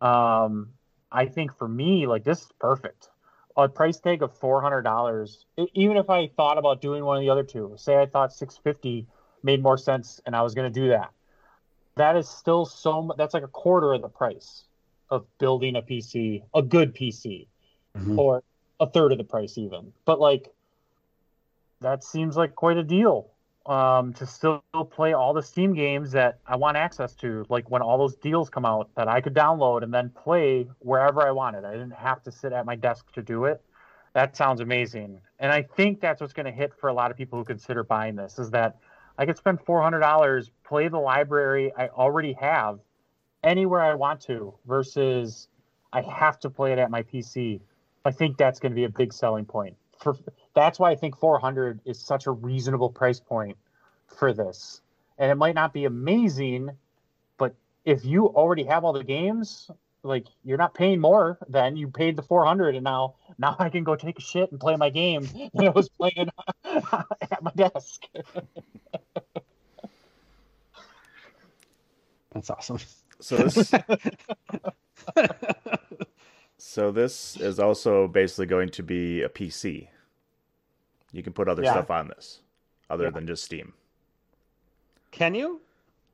[0.00, 0.70] Um,
[1.12, 3.08] I think for me, like this is perfect.
[3.56, 5.46] A price tag of four hundred dollars.
[5.74, 8.56] Even if I thought about doing one of the other two, say I thought six
[8.56, 9.06] fifty
[9.42, 11.10] made more sense, and I was going to do that.
[11.96, 13.12] That is still so.
[13.16, 14.64] That's like a quarter of the price
[15.08, 17.46] of building a PC, a good PC,
[18.18, 18.42] or
[18.80, 19.92] a third of the price even.
[20.04, 20.48] But like,
[21.80, 23.30] that seems like quite a deal
[23.66, 27.44] um, to still play all the Steam games that I want access to.
[27.48, 31.26] Like when all those deals come out, that I could download and then play wherever
[31.26, 31.64] I wanted.
[31.64, 33.62] I didn't have to sit at my desk to do it.
[34.12, 37.16] That sounds amazing, and I think that's what's going to hit for a lot of
[37.16, 38.40] people who consider buying this.
[38.40, 38.76] Is that
[39.16, 42.80] I could spend four hundred dollars, play the library I already have,
[43.44, 45.46] anywhere I want to, versus
[45.92, 47.60] I have to play it at my PC.
[48.04, 49.76] I think that's going to be a big selling point.
[50.02, 50.16] For
[50.60, 53.56] that's why I think 400 is such a reasonable price point
[54.06, 54.80] for this.
[55.18, 56.70] And it might not be amazing,
[57.38, 57.54] but
[57.84, 59.70] if you already have all the games,
[60.02, 63.84] like you're not paying more than you paid the 400 and now now i can
[63.84, 66.30] go take a shit and play my game and i was playing
[66.64, 68.06] at my desk
[72.32, 72.78] That's awesome.
[73.18, 73.74] So this,
[76.58, 79.88] so this is also basically going to be a PC.
[81.12, 81.72] You can put other Yeah.
[81.72, 82.40] stuff on this,
[82.88, 83.10] other Yeah.
[83.10, 83.72] than just Steam.
[85.10, 85.60] Can you?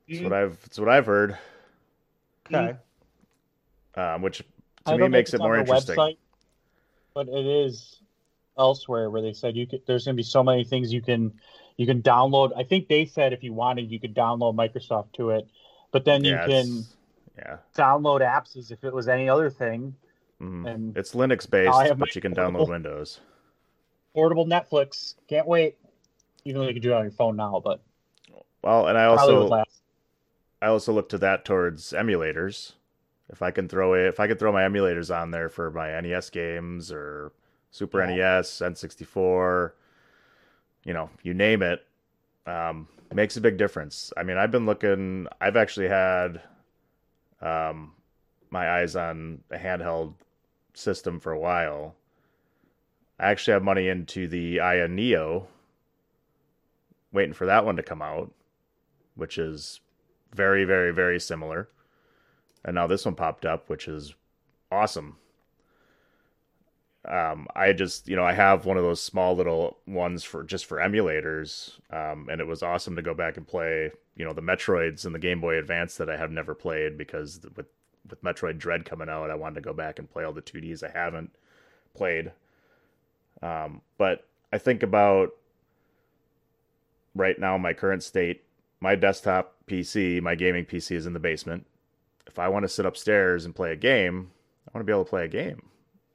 [0.09, 0.61] That's what I've.
[0.61, 1.37] That's what I've heard.
[2.51, 2.75] Okay.
[3.95, 4.45] Um, which to
[4.85, 5.95] don't me makes it more interesting.
[5.95, 6.17] website,
[7.13, 8.01] but it is
[8.57, 11.31] elsewhere where they said you could there's going to be so many things you can
[11.75, 15.29] you can download i think they said if you wanted you could download microsoft to
[15.29, 15.47] it
[15.91, 16.83] but then you Yeah, can
[17.37, 17.57] yeah.
[17.75, 19.93] download apps as if it was any other thing
[20.41, 20.67] Mhm.
[20.67, 23.19] and It's Linux based, but you can download Windows.
[24.17, 25.77] Portable netflix can't wait
[26.43, 27.81] even though you can do it on your phone now but
[28.63, 29.63] Well, and I also.
[30.61, 32.73] I also look to that towards emulators.
[33.29, 35.99] If I can throw it, if I can throw my emulators on there for my
[35.99, 37.31] NES games or
[37.69, 39.73] Super NES, N64,
[40.83, 41.85] you know, you name it,
[42.47, 44.11] um, makes a big difference.
[44.17, 45.27] I mean, I've been looking.
[45.39, 46.41] I've actually had
[47.41, 47.93] um,
[48.49, 50.13] my eyes on a handheld
[50.73, 51.95] system for a while.
[53.19, 55.47] I actually have money into the Aya Neo,
[57.11, 58.31] waiting for that one to come out,
[59.15, 59.79] which is
[60.33, 61.67] very, very, very similar.
[62.63, 64.13] And now this one popped up, which is
[64.71, 65.17] awesome.
[67.07, 70.65] Um, I just, you know, I have one of those small little ones for just
[70.65, 74.41] for emulators, um, and it was awesome to go back and play, you know, the
[74.41, 77.67] Metroids and the Game Boy Advance that I have never played because with
[78.09, 80.83] with Metroid Dread coming out, I wanted to go back and play all the 2Ds
[80.83, 81.31] I haven't
[81.93, 82.31] played.
[83.41, 85.31] Um, but I think about
[87.15, 88.43] right now my current state,
[88.79, 91.65] my desktop PC, my gaming PC is in the basement.
[92.25, 94.31] If I want to sit upstairs and play a game,
[94.67, 95.63] I want to be able to play a game.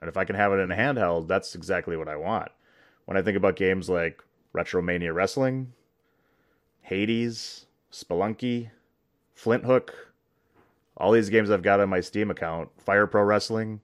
[0.01, 2.51] And if I can have it in a handheld, that's exactly what I want.
[3.05, 4.23] When I think about games like
[4.55, 5.73] Retromania Wrestling,
[6.81, 8.71] Hades, Spelunky,
[9.37, 9.91] Flinthook,
[10.97, 13.81] all these games I've got on my Steam account, Fire Pro Wrestling,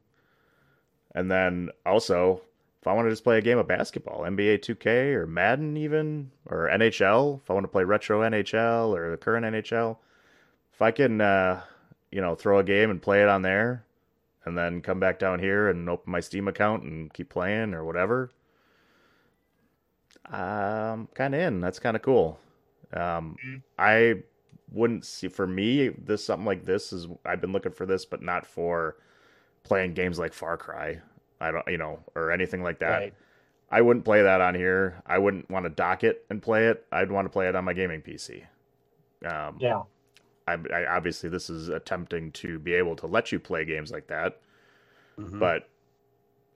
[1.14, 2.42] and then also
[2.80, 6.30] if I want to just play a game of basketball, NBA 2K or Madden even
[6.46, 9.96] or NHL, if I want to play retro NHL or the current NHL,
[10.72, 11.62] if I can uh,
[12.10, 13.84] you know, throw a game and play it on there
[14.44, 17.84] and then come back down here and open my Steam account and keep playing or
[17.84, 18.30] whatever.
[20.30, 21.60] Um kind of in.
[21.60, 22.38] That's kind of cool.
[22.92, 23.36] Um
[23.78, 24.22] I
[24.70, 28.22] wouldn't see for me this something like this is I've been looking for this but
[28.22, 28.96] not for
[29.64, 31.00] playing games like Far Cry.
[31.40, 32.98] I don't, you know, or anything like that.
[32.98, 33.14] Right.
[33.70, 35.02] I wouldn't play that on here.
[35.06, 36.86] I wouldn't want to dock it and play it.
[36.90, 38.44] I'd want to play it on my gaming PC.
[39.26, 39.82] Um, yeah
[40.46, 44.06] I, I obviously this is attempting to be able to let you play games like
[44.06, 44.40] that,
[45.18, 45.38] Mhm.
[45.38, 45.68] but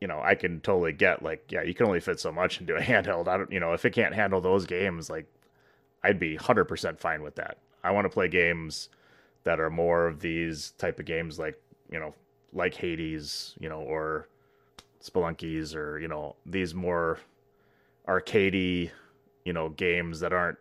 [0.00, 2.74] you know I can totally get like yeah you can only fit so much into
[2.76, 3.28] a handheld.
[3.28, 5.26] I don't you know if it can't handle those games like
[6.02, 7.58] I'd be hundred percent fine with that.
[7.84, 8.88] I want to play games
[9.44, 11.60] that are more of these type of games like
[11.90, 12.14] you know
[12.52, 14.28] like Hades you know or
[15.02, 17.18] Spelunkies or you know these more
[18.08, 18.90] arcadey
[19.44, 20.58] you know games that aren't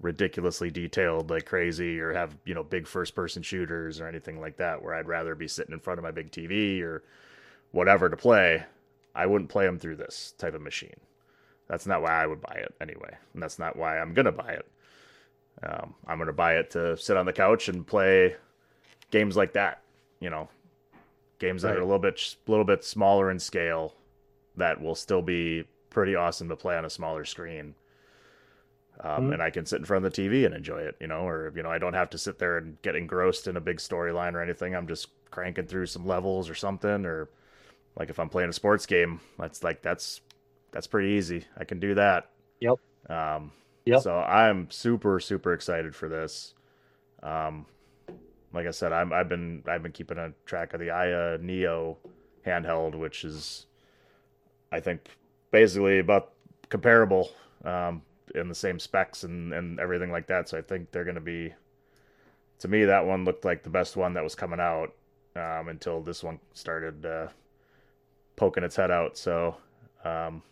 [0.00, 4.56] ridiculously detailed like crazy or have you know big first person shooters or anything like
[4.56, 7.02] that where I'd rather be sitting in front of my big TV or
[7.72, 8.64] whatever to play
[9.14, 11.00] I wouldn't play them through this type of machine.
[11.68, 14.52] That's not why I would buy it anyway and that's not why I'm gonna buy
[14.52, 14.66] it.
[15.62, 18.36] Um, I'm gonna buy it to sit on the couch and play
[19.10, 19.80] games like that
[20.20, 20.48] you know
[21.38, 23.94] games that are a little bit a little bit smaller in scale
[24.56, 27.74] that will still be pretty awesome to play on a smaller screen
[29.00, 29.34] um, Mhm.
[29.34, 31.52] and I can sit in front of the TV and enjoy it, you know, or
[31.54, 34.34] you know, I don't have to sit there and get engrossed in a big storyline
[34.34, 34.74] or anything.
[34.74, 37.28] I'm just cranking through some levels or something, or
[37.96, 40.22] like if I'm playing a sports game, that's like that's
[40.72, 41.44] that's pretty easy.
[41.56, 42.30] I can do that.
[42.60, 42.78] Yep.
[43.08, 43.52] Um,
[43.86, 44.02] Yep.
[44.02, 46.54] So I'm super super excited for this.
[47.22, 47.66] Um,
[48.52, 51.98] like I said, I'm I've been I've been keeping a track of the Aya Neo
[52.46, 53.66] handheld, which is
[54.72, 55.08] I think
[55.50, 56.32] basically about
[56.68, 57.30] comparable
[57.64, 58.02] um,
[58.34, 60.48] in the same specs and, and everything like that.
[60.48, 61.52] So I think they're going to be,
[62.58, 64.92] to me, that one looked like the best one that was coming out
[65.36, 67.28] um, until this one started uh,
[68.36, 69.16] poking its head out.
[69.16, 69.56] So
[70.04, 70.42] um,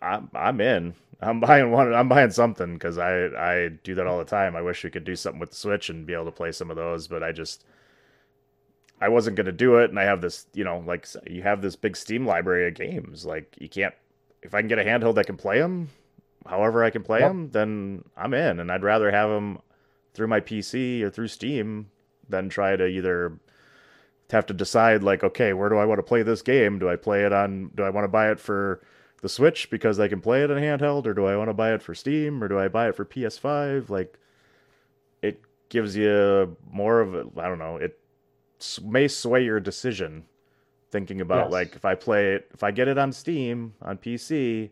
[0.00, 0.94] I'm I'm in.
[1.20, 1.92] I'm buying one.
[1.94, 4.56] I'm buying something because I I do that all the time.
[4.56, 6.70] I wish we could do something with the Switch and be able to play some
[6.70, 7.64] of those, but I just
[9.00, 9.90] I wasn't gonna do it.
[9.90, 13.24] And I have this, you know, like you have this big Steam library of games.
[13.24, 13.94] Like you can't
[14.42, 15.88] if I can get a handheld that can play them,
[16.46, 17.30] however I can play Yep.
[17.30, 18.60] them, then I'm in.
[18.60, 19.58] And I'd rather have them
[20.14, 21.90] through my PC or through Steam
[22.28, 23.38] than try to either
[24.30, 26.78] have to decide like, okay, where do I want to play this game?
[26.78, 27.70] Do I play it on?
[27.74, 28.80] Do I want to buy it for
[29.20, 31.72] the Switch because I can play it in handheld, or do I want to buy
[31.74, 33.88] it for Steam, or do I buy it for PS5?
[33.90, 34.18] Like,
[35.22, 37.98] it gives you more of a, I don't know, it
[38.82, 40.24] may sway your decision
[40.90, 41.52] thinking about Yes.
[41.52, 44.70] like if I play it, if I get it on Steam on PC,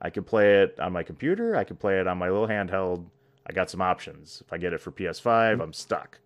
[0.00, 3.04] I can play it on my computer, I can play it on my little handheld.
[3.48, 4.42] I got some options.
[4.44, 5.60] If I get it for PS5, mm-hmm.
[5.60, 6.18] I'm stuck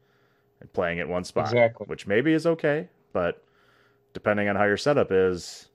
[0.60, 1.86] and playing it one spot, Exactly.
[1.86, 3.42] which maybe is okay, but
[4.12, 5.69] depending on how your setup is,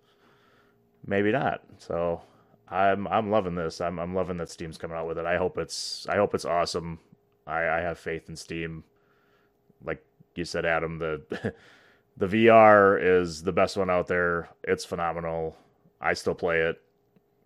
[1.06, 1.62] maybe not.
[1.78, 2.22] So
[2.70, 3.82] I'm I'm loving this.
[3.82, 5.26] I'm I'm loving that Steam's coming out with it.
[5.26, 7.00] I hope it's I hope it's awesome.
[7.48, 8.84] I, I have faith in Steam.
[9.84, 10.04] Like
[10.36, 11.54] you said, Adam, the
[12.18, 14.50] the VR is the best one out there.
[14.64, 15.56] It's phenomenal.
[16.02, 16.82] I still play it.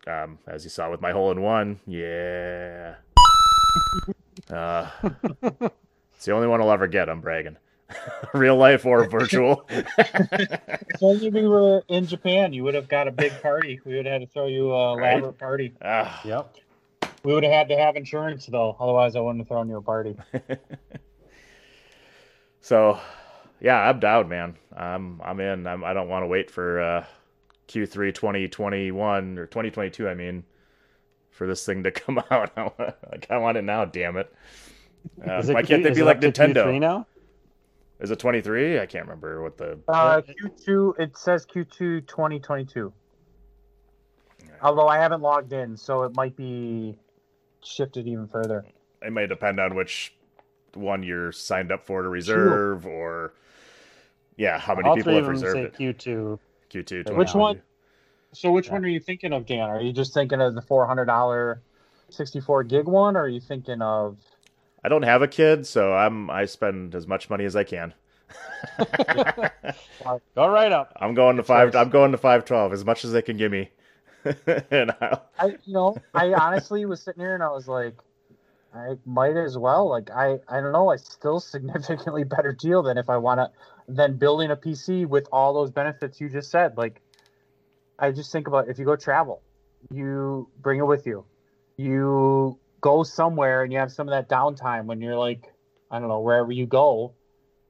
[0.07, 1.79] Um, as you saw with my hole in one.
[1.85, 2.95] Yeah.
[4.49, 4.89] Uh,
[6.15, 7.07] it's the only one I'll ever get.
[7.09, 7.57] I'm bragging.
[8.33, 9.67] Real life or virtual.
[10.91, 13.79] If only we were in Japan, you would have got a big party.
[13.85, 15.13] We would have had to throw you a Right?
[15.13, 15.73] elaborate party.
[15.81, 16.55] Ah, Yep.
[17.23, 19.81] We would have had to have insurance though, otherwise I wouldn't have thrown you a
[19.81, 20.15] party.
[22.61, 22.99] So,
[23.61, 24.55] yeah, I'm down, man.
[24.75, 25.65] I'm I'm in.
[25.65, 27.05] I'm, I don't want to wait for uh,
[27.67, 30.07] Q3 2021 or 2022.
[30.07, 30.43] I mean,
[31.31, 32.51] for this thing to come out.
[32.55, 32.77] I want,
[33.11, 33.85] like I want it now.
[33.85, 34.31] Damn it!
[35.25, 36.65] Uh, it why can't they be like Nintendo?
[36.65, 37.07] Q3 now?
[37.99, 38.79] Is it 23?
[38.79, 39.77] I can't remember what the.
[39.87, 42.93] Uh, Q2, it says Q2 2022.
[44.61, 46.97] Although I haven't logged in, so it might be
[47.63, 48.65] shifted even further.
[49.01, 50.13] It may depend on which
[50.73, 53.33] one you're signed up for to reserve, or
[54.37, 55.97] yeah, how many All people three have reserved say it.
[55.97, 56.39] Q2.
[56.71, 57.15] Q2.
[57.15, 57.61] Which one?
[58.33, 59.61] So which one are you thinking of, Dan?
[59.69, 61.61] Are you just thinking of the four hundred dollar,
[62.09, 64.17] sixty four gig one, or are you thinking of?
[64.83, 67.93] I don't have a kid, so I'm I spend as much money as I can.
[70.35, 70.93] Go right up.
[70.99, 71.75] I'm going to five.
[71.75, 73.69] I'm going to five twelve as much as they can give me.
[74.71, 77.95] and I'll, I you know I honestly was sitting here and I was like,
[78.73, 79.89] I might as well.
[79.89, 80.89] Like I I don't know.
[80.89, 83.51] I still significantly better deal than if I want to
[83.87, 86.77] than building a PC with all those benefits you just said.
[86.77, 87.01] Like
[87.97, 89.41] I just think about if you go travel,
[89.91, 91.25] you bring it with you.
[91.77, 95.51] You go somewhere and you have some of that downtime when you're like,
[95.91, 97.13] I don't know, wherever you go.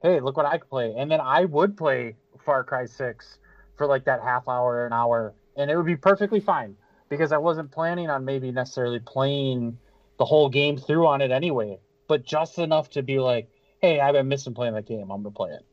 [0.02, 0.94] Hey, look what I can play.
[0.96, 3.38] And then I would play Far Cry 6
[3.76, 6.76] for like that half hour, an hour, and it would be perfectly fine
[7.08, 9.78] because I wasn't planning on maybe necessarily playing
[10.18, 13.48] the whole game through on it anyway, but just enough to be like,
[13.80, 15.10] hey, I've been missing playing that game.
[15.10, 15.66] I'm going to play it.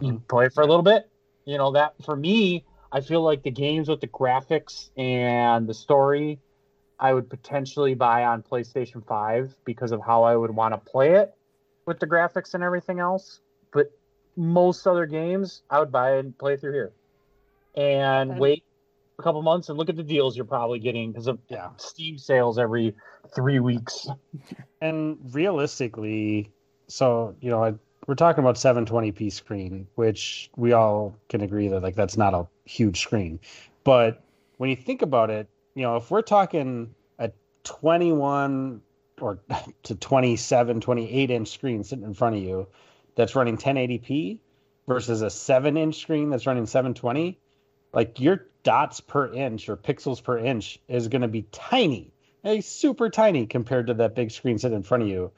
[0.00, 0.16] You mm-hmm.
[0.28, 1.08] play it for a little bit.
[1.44, 5.74] You know, that for me, I feel like the games with the graphics and the
[5.74, 6.38] story,
[7.02, 11.16] I would potentially buy on PlayStation 5 because of how I would want to play
[11.16, 11.34] it
[11.84, 13.40] with the graphics and everything else.
[13.72, 13.90] But
[14.36, 16.92] most other games, I would buy and play through here
[17.74, 18.62] and wait
[19.18, 21.70] a couple months and look at the deals you're probably getting because of Yeah.
[21.76, 22.94] Steam sales every
[23.34, 24.06] three weeks.
[24.80, 26.52] And realistically,
[26.86, 27.74] so you know, I,
[28.06, 32.46] we're talking about 720p screen, which we all can agree that like that's not a
[32.64, 33.40] huge screen.
[33.82, 34.22] But
[34.58, 37.32] when you think about it, you know, if we're talking a
[37.64, 38.82] 21
[39.20, 39.38] or
[39.84, 42.68] to 27, 28 inch screen sitting in front of you
[43.14, 44.38] that's running 1080p
[44.86, 47.38] versus a 7 inch screen that's running 720,
[47.92, 52.12] like your dots per inch or pixels per inch is going to be tiny,
[52.42, 55.30] like super tiny compared to that big screen sitting in front of you,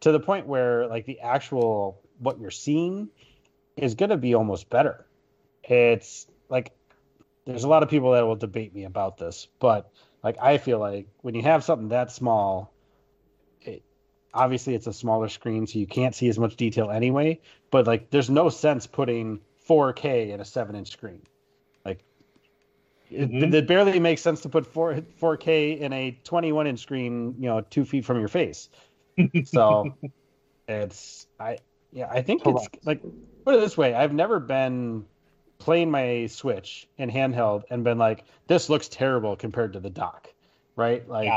[0.00, 3.08] to the point where like the actual what you're seeing
[3.76, 5.06] is going to be almost better.
[5.62, 6.72] It's like
[7.46, 9.90] there's a lot of people that will debate me about this, but
[10.22, 12.72] like I feel like when you have something that small,
[13.62, 13.82] it
[14.34, 17.40] obviously it's a smaller screen, so you can't see as much detail anyway.
[17.70, 21.22] But like, there's no sense putting 4K in a seven-inch screen.
[21.84, 22.00] Like,
[23.10, 23.54] it, mm-hmm.
[23.54, 27.84] it barely makes sense to put 4 4K in a 21-inch screen, you know, two
[27.84, 28.68] feet from your face.
[29.44, 29.94] So
[30.68, 31.58] it's I
[31.90, 33.00] yeah I think it's like
[33.44, 35.06] put it this way I've never been
[35.58, 40.32] playing my Switch in handheld and been like this looks terrible compared to the dock,
[40.76, 41.08] right?
[41.08, 41.32] Like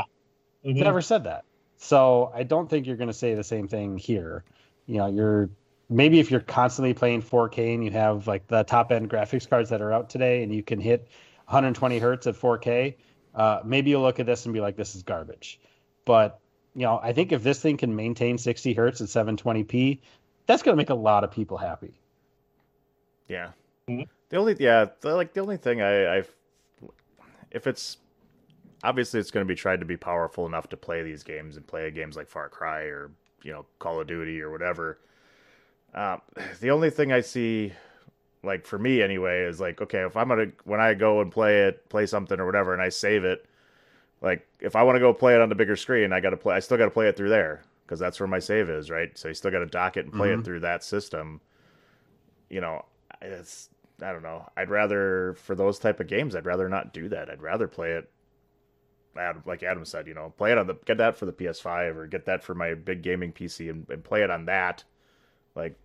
[0.64, 0.76] Mhm.
[0.76, 1.44] never said that.
[1.76, 4.44] So I don't think you're going to say the same thing here.
[4.86, 5.50] You know, you're
[5.88, 9.70] maybe if you're constantly playing 4K and you have like the top end graphics cards
[9.70, 11.08] that are out today and you can hit
[11.46, 12.96] 120 hertz at 4K,
[13.34, 15.60] uh, maybe you'll look at this and be like, this is garbage.
[16.04, 16.38] But
[16.74, 20.00] you know, I think if this thing can maintain 60 hertz at 720p,
[20.46, 21.94] that's going to make a lot of people happy.
[23.26, 23.50] Yeah.
[24.28, 26.22] The only yeah, the, like the only thing I, I
[27.50, 27.98] if it's
[28.82, 31.66] obviously it's going to be tried to be powerful enough to play these games and
[31.66, 33.10] play games like Far Cry or
[33.42, 34.98] you know Call of Duty or whatever.
[35.94, 36.20] Um,
[36.60, 37.72] the only thing I see,
[38.42, 41.62] like for me anyway, is like okay, if I'm gonna when I go and play
[41.62, 43.46] it, play something or whatever, and I save it,
[44.20, 46.36] like if I want to go play it on the bigger screen, I got to
[46.36, 46.54] play.
[46.54, 49.16] I still got to play it through there because that's where my save is, right?
[49.18, 50.40] So you still got to dock it and play Mhm.
[50.40, 51.40] it through that system.
[52.48, 52.84] You know,
[53.22, 53.68] it's
[54.02, 54.48] I don't know.
[54.56, 57.30] I'd rather for those type of games, I'd rather not do that.
[57.30, 58.10] I'd rather play it.
[59.16, 61.96] Adam, like Adam said, you know, play it on the get that for the PS5
[61.96, 64.84] or get that for my big gaming PC and, and play it on that.
[65.56, 65.76] Like,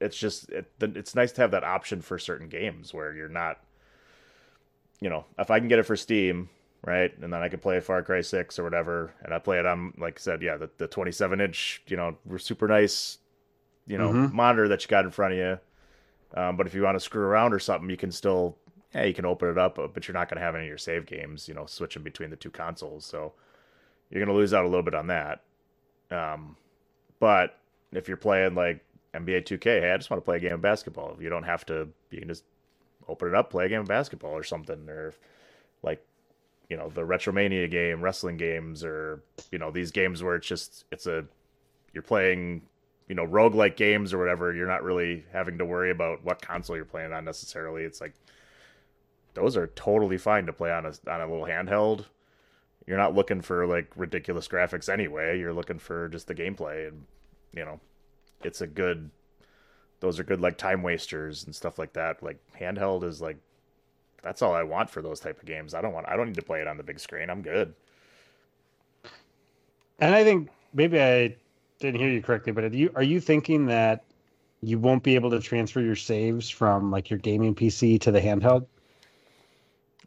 [0.00, 3.60] it's just it, it's nice to have that option for certain games where you're not,
[5.00, 6.48] you know, if I can get it for Steam,
[6.84, 9.66] right, and then I can play Far Cry Six or whatever, and I play it
[9.66, 13.18] on, like I said, yeah, the, the 27 inch, you know, super nice,
[13.86, 14.32] you know, Mhm.
[14.32, 15.58] monitor that you got in front of you.
[16.34, 18.56] Um, but if you want to screw around or something, you can still,
[18.94, 20.78] yeah, you can open it up, but you're not going to have any of your
[20.78, 23.04] save games, you know, switching between the two consoles.
[23.04, 23.32] So
[24.10, 25.42] you're going to lose out a little bit on that.
[26.10, 26.56] Um,
[27.20, 27.58] but
[27.92, 30.62] if you're playing like NBA 2K, hey, I just want to play a game of
[30.62, 31.16] basketball.
[31.20, 31.88] You don't have to.
[32.10, 32.44] You can just
[33.08, 35.12] open it up, play a game of basketball or something, or
[35.82, 36.04] like
[36.68, 40.84] you know the Retromania game, wrestling games, or you know these games where it's just
[40.90, 41.24] it's a
[41.92, 42.62] you're playing
[43.12, 44.54] you know roguelike games or whatever.
[44.54, 47.84] You're not really having to worry about what console you're playing on necessarily.
[47.84, 48.14] It's like
[49.34, 52.06] those are totally fine to play on a on a little handheld.
[52.86, 55.38] You're not looking for like ridiculous graphics anyway.
[55.38, 57.04] You're looking for just the gameplay and
[57.52, 57.80] you know
[58.44, 59.10] it's a good
[60.00, 63.36] those are good like time wasters and stuff like that like handheld is like
[64.22, 66.34] that's all i want for those type of games i don't want i don't need
[66.34, 67.74] to play it on the big screen i'm good
[70.02, 71.36] And I think maybe I
[71.82, 74.04] didn't hear you correctly, but are you are you thinking that
[74.62, 78.20] you won't be able to transfer your saves from like your gaming PC to the
[78.20, 78.66] handheld?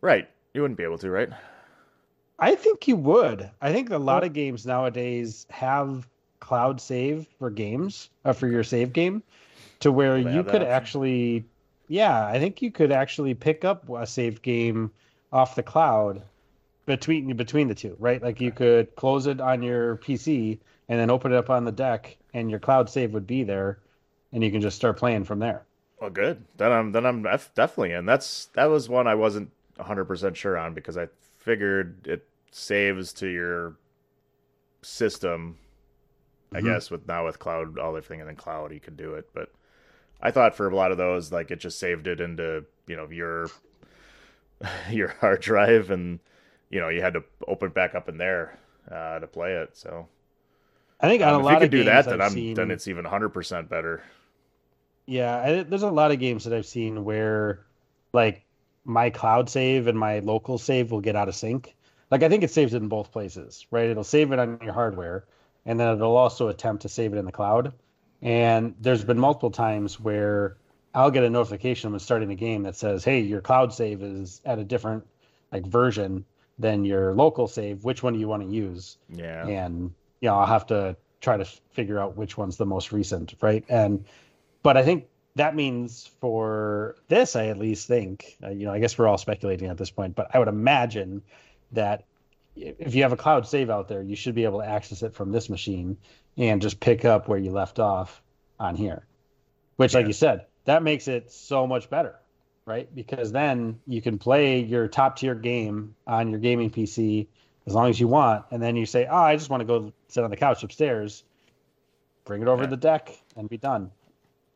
[0.02, 1.30] right you wouldn't be able to right
[2.38, 3.50] I think you would.
[3.62, 6.08] I think a lot of games nowadays have
[6.42, 9.24] cloud save for games, uh, for your save game,
[9.80, 11.46] to where you could actually,
[11.88, 14.92] yeah, I think you could actually pick up a save game
[15.32, 16.24] off the cloud
[16.86, 18.22] between between the two, right?
[18.22, 20.60] Like you could close it on your PC
[20.90, 23.80] and then open it up on the deck, and your cloud save would be there,
[24.32, 25.66] and you can just start playing from there.
[26.00, 29.50] well good then i'm then i'm def- definitely in that's that was one i wasn't
[29.78, 31.08] 100% sure on because i
[31.38, 33.76] figured it saves to your
[34.82, 35.58] system
[36.54, 36.62] I Mhm.
[36.62, 39.30] guess with now with cloud all everything and then cloud you could do it.
[39.34, 39.52] But
[40.22, 43.10] I thought for a lot of those, like it just saved it into you know
[43.10, 43.50] your
[44.90, 46.20] your hard drive, and
[46.70, 48.58] you know you had to open it back up in there
[48.92, 49.76] uh, to play it.
[49.76, 50.08] So
[51.06, 52.53] I think on um, a if lot you could of do games that, then seen-
[52.56, 54.03] then it's even hundred percent better.
[55.06, 57.64] Yeah, I, there's a lot of games that I've seen where
[58.12, 58.43] like
[58.86, 61.76] my cloud save and my local save will get out of sync.
[62.10, 63.88] Like I think it saves it in both places, right?
[63.88, 65.26] It'll save it on your hardware
[65.64, 67.74] and then it'll also attempt to save it in the cloud.
[68.22, 70.58] And there's been multiple times where
[70.95, 74.41] I'll get a notification when starting the game that says, "Hey, your cloud save is
[74.43, 75.06] at a different
[75.51, 76.26] like version
[76.58, 77.84] than your local save.
[77.84, 79.45] Which one do you want to use?" Yeah.
[79.45, 83.36] and you know I'll have to try to figure out which one's the most recent,
[83.41, 83.63] right?
[83.70, 84.05] And
[84.63, 88.80] but I think that means for this, I at least think, uh, you know, I
[88.80, 91.22] guess we're all speculating at this point, but I would imagine
[91.74, 92.05] that
[92.55, 95.13] if you have a cloud save out there, you should be able to access it
[95.13, 95.97] from this machine
[96.38, 98.22] and just pick up where you left off
[98.59, 99.05] on here.
[99.76, 102.16] Which, like you said, that makes it so much better,
[102.66, 102.93] right?
[102.95, 107.28] Because then you can play your top tier game on your gaming PC
[107.68, 109.91] as long as you want, and then you say, "Oh, I just want to go
[110.07, 111.24] sit on the couch upstairs."
[112.26, 112.70] Bring it over Yeah.
[112.70, 113.91] the deck and be done.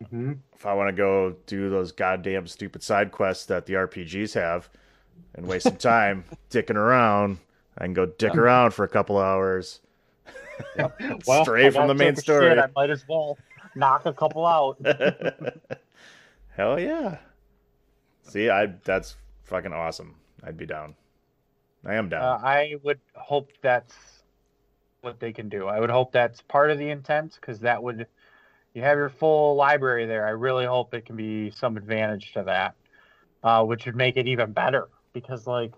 [0.04, 0.34] Mm-hmm.
[0.56, 4.70] If I want to go do those goddamn stupid side quests that the RPGs have,
[5.36, 7.38] and waste some time dicking around,
[7.78, 8.40] I can go dick Yeah.
[8.42, 9.82] around for a couple hours.
[11.26, 12.50] Well, Straight I from the main story.
[12.50, 13.38] shit, I might as well
[13.76, 14.78] knock a couple out.
[16.56, 17.18] Hell yeah.
[18.24, 20.16] See, I that's fucking awesome.
[20.44, 20.96] I'd be down.
[21.86, 22.22] I am down.
[22.22, 23.94] Uh, I would hope that's
[25.02, 25.68] what they can do.
[25.68, 28.08] I would hope that's part of the intent because that would
[28.74, 30.28] you have your full library there.
[30.28, 32.76] I really hope it can be some advantage to that,
[33.44, 34.90] uh, which would make it even better.
[35.14, 35.74] Because like,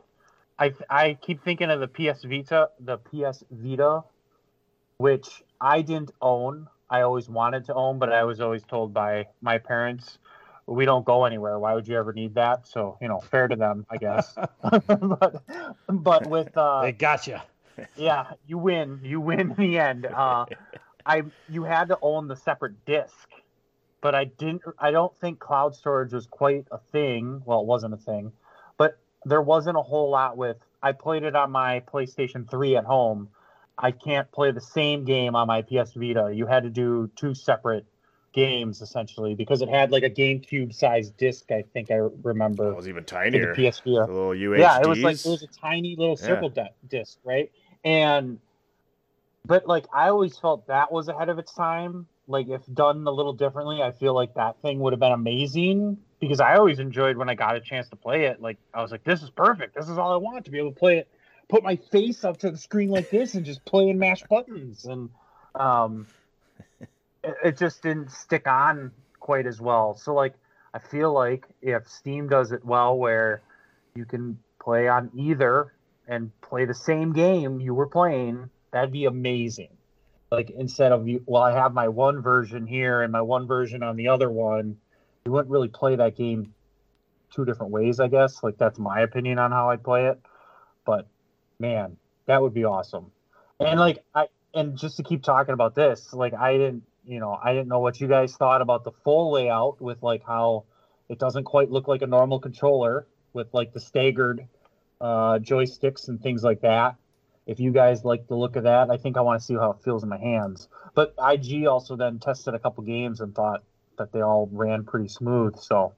[0.59, 4.03] I I keep thinking of the PS Vita, the PS Vita,
[4.97, 6.67] which I didn't own.
[6.89, 10.17] I always wanted to own, but I was always told by my parents,
[10.65, 11.59] "We don't go anywhere.
[11.59, 14.35] Why would you ever need that?" So you know, fair to them, I guess.
[14.61, 15.43] but
[15.87, 17.43] but with uh, they gotcha.
[17.95, 18.99] yeah, you win.
[19.03, 20.05] You win in the end.
[20.05, 20.45] Uh,
[21.05, 23.29] I you had to own the separate disc,
[24.01, 24.63] but I didn't.
[24.79, 27.41] I don't think cloud storage was quite a thing.
[27.45, 28.31] Well, it wasn't a thing,
[28.77, 30.57] but there wasn't a whole lot with.
[30.83, 33.29] I played it on my PlayStation 3 at home.
[33.77, 36.31] I can't play the same game on my PS Vita.
[36.33, 37.85] You had to do two separate
[38.33, 41.51] games essentially because it had like a GameCube sized disc.
[41.51, 42.71] I think I remember.
[42.71, 43.53] It was even tinier.
[43.55, 43.83] The PSP.
[43.83, 44.59] The little UMDs.
[44.59, 46.27] Yeah, it was like it was a tiny little Yeah.
[46.27, 47.51] circle di- disc, right?
[47.83, 48.39] And
[49.45, 52.07] but like I always felt that was ahead of its time.
[52.27, 55.97] Like if done a little differently, I feel like that thing would have been amazing
[56.19, 58.41] because I always enjoyed when I got a chance to play it.
[58.41, 59.75] Like I was like, this is perfect.
[59.75, 61.09] This is all I want to be able to play it.
[61.49, 64.85] Put my face up to the screen like this and just play and mash buttons.
[64.85, 65.09] And
[65.55, 66.07] um,
[67.23, 69.95] it, just didn't stick on quite as well.
[69.95, 70.33] So like
[70.73, 73.41] I feel like if Steam does it well, where
[73.95, 75.73] you can play on either
[76.07, 79.69] and play the same game you were playing, that'd be amazing.
[80.31, 83.83] Like instead of you, well, I have my one version here and my one version
[83.83, 84.77] on the other one.
[85.25, 86.53] You wouldn't really play that game
[87.31, 88.41] two different ways, I guess.
[88.41, 90.19] Like that's my opinion on how I'd play it.
[90.85, 91.07] But
[91.59, 93.11] man, that would be awesome.
[93.59, 97.37] And like I and just to keep talking about this, like I didn't, you know,
[97.41, 100.65] I didn't know what you guys thought about the full layout with like how
[101.09, 104.47] it doesn't quite look like a normal controller with like the staggered
[104.99, 106.95] uh, joysticks and things like that.
[107.47, 109.71] If you guys like the look of that, I think I want to see how
[109.71, 110.69] it feels in my hands.
[110.93, 113.63] But IG also then tested a couple games and thought
[113.97, 115.57] that they all ran pretty smooth.
[115.57, 115.93] So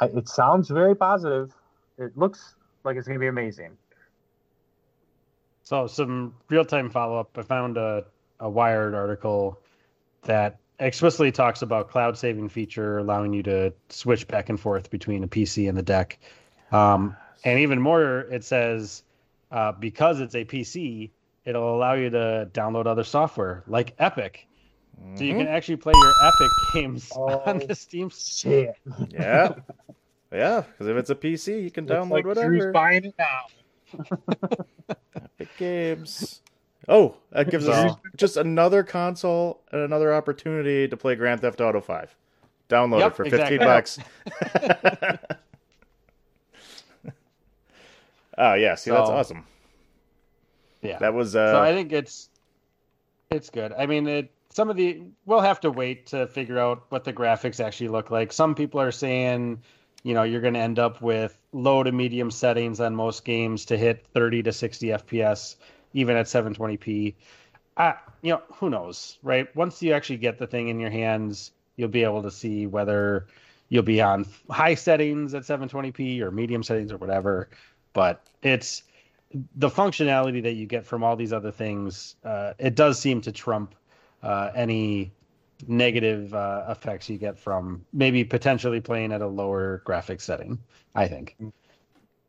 [0.00, 1.52] I, it sounds very positive.
[1.98, 2.54] It looks
[2.84, 3.76] like it's going to be amazing.
[5.62, 7.36] So some real time follow up.
[7.38, 8.04] I found a,
[8.38, 9.58] a Wired article
[10.22, 15.22] that explicitly talks about cloud saving feature allowing you to switch back and forth between
[15.24, 16.18] a PC and the deck.
[16.72, 19.02] Um, and even more, it says
[19.50, 21.10] uh, because it's a PC,
[21.44, 24.46] it'll allow you to download other software like Epic.
[25.14, 28.10] So you can actually play your Epic games on the Steam.
[28.10, 28.74] Shit.
[29.10, 29.54] Yeah.
[30.32, 32.48] Yeah, because if it's a PC, you can Looks download like whatever.
[32.50, 33.46] Drew's buying it now.
[35.16, 36.40] Epic Games.
[36.88, 41.80] Oh, that gives us just another console and another opportunity to play Grand Theft Auto
[41.80, 42.16] 5.
[42.68, 43.58] Download Yep, it for 15 exactly.
[43.58, 43.98] bucks.
[48.38, 49.44] oh, yeah, see, that's awesome.
[50.82, 50.98] Yeah.
[50.98, 52.30] That was uh so I think it's
[53.30, 53.72] it's good.
[53.76, 57.12] I mean, it some of the we'll have to wait to figure out what the
[57.12, 58.32] graphics actually look like.
[58.32, 59.62] Some people are saying,
[60.02, 63.64] you know, you're going to end up with low to medium settings on most games
[63.66, 65.56] to hit 30 to 60 FPS
[65.92, 67.14] even at 720p.
[67.76, 69.54] Uh, you know, who knows, right?
[69.56, 73.26] Once you actually get the thing in your hands, you'll be able to see whether
[73.68, 77.48] you'll be on high settings at 720p or medium settings or whatever.
[77.92, 78.82] But it's
[79.56, 82.16] the functionality that you get from all these other things.
[82.24, 83.74] Uh, it does seem to trump
[84.22, 85.12] uh, any
[85.68, 90.58] negative uh, effects you get from maybe potentially playing at a lower graphic setting.
[90.94, 91.36] I think.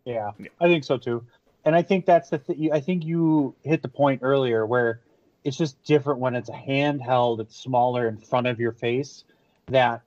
[0.05, 1.25] Yeah, I think so too.
[1.63, 5.01] And I think that's the th- I think you hit the point earlier where
[5.43, 9.23] it's just different when it's a handheld, it's smaller in front of your face,
[9.67, 10.01] that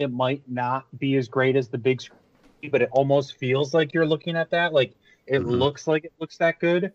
[0.00, 3.94] it might not be as great as the big screen, but it almost feels like
[3.94, 4.72] you're looking at that.
[4.72, 4.94] Like
[5.26, 5.58] it Mhm.
[5.58, 6.92] looks like it looks that good.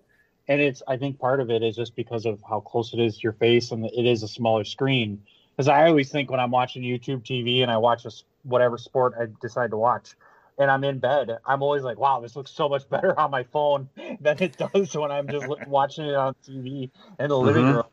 [0.47, 3.17] And it's I think part of it is just because of how close it is
[3.17, 5.23] to your face and it is a smaller screen.
[5.55, 8.11] Because I always think when I'm watching YouTube TV and I watch a,
[8.43, 10.15] whatever sport I decide to watch,
[10.61, 13.43] and I'm in bed, I'm always like, wow, this looks so much better on my
[13.43, 13.89] phone
[14.19, 17.75] than it does when I'm just watching it on TV in the living Mhm.
[17.77, 17.83] room.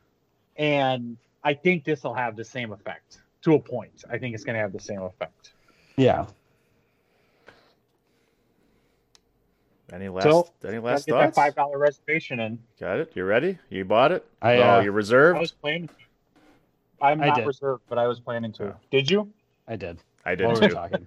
[0.57, 4.05] And I think this will have the same effect to a point.
[4.11, 5.55] I think it's going to have the same effect.
[5.97, 6.27] Yeah.
[9.91, 11.37] any last so, any last get that thoughts?
[11.37, 12.59] five dollar reservation in.
[12.79, 13.13] Got it?
[13.15, 13.59] You ready?
[13.71, 14.27] You bought it?
[14.43, 15.39] I, oh, uh, you reserved?
[15.39, 15.89] I was planning.
[17.01, 17.47] I'm I not did.
[17.47, 18.65] reserved, but I was planning to.
[18.65, 18.77] Oh.
[18.91, 19.33] Did you?
[19.67, 19.99] I did.
[20.25, 20.75] I did While we were too.
[20.75, 21.05] talking.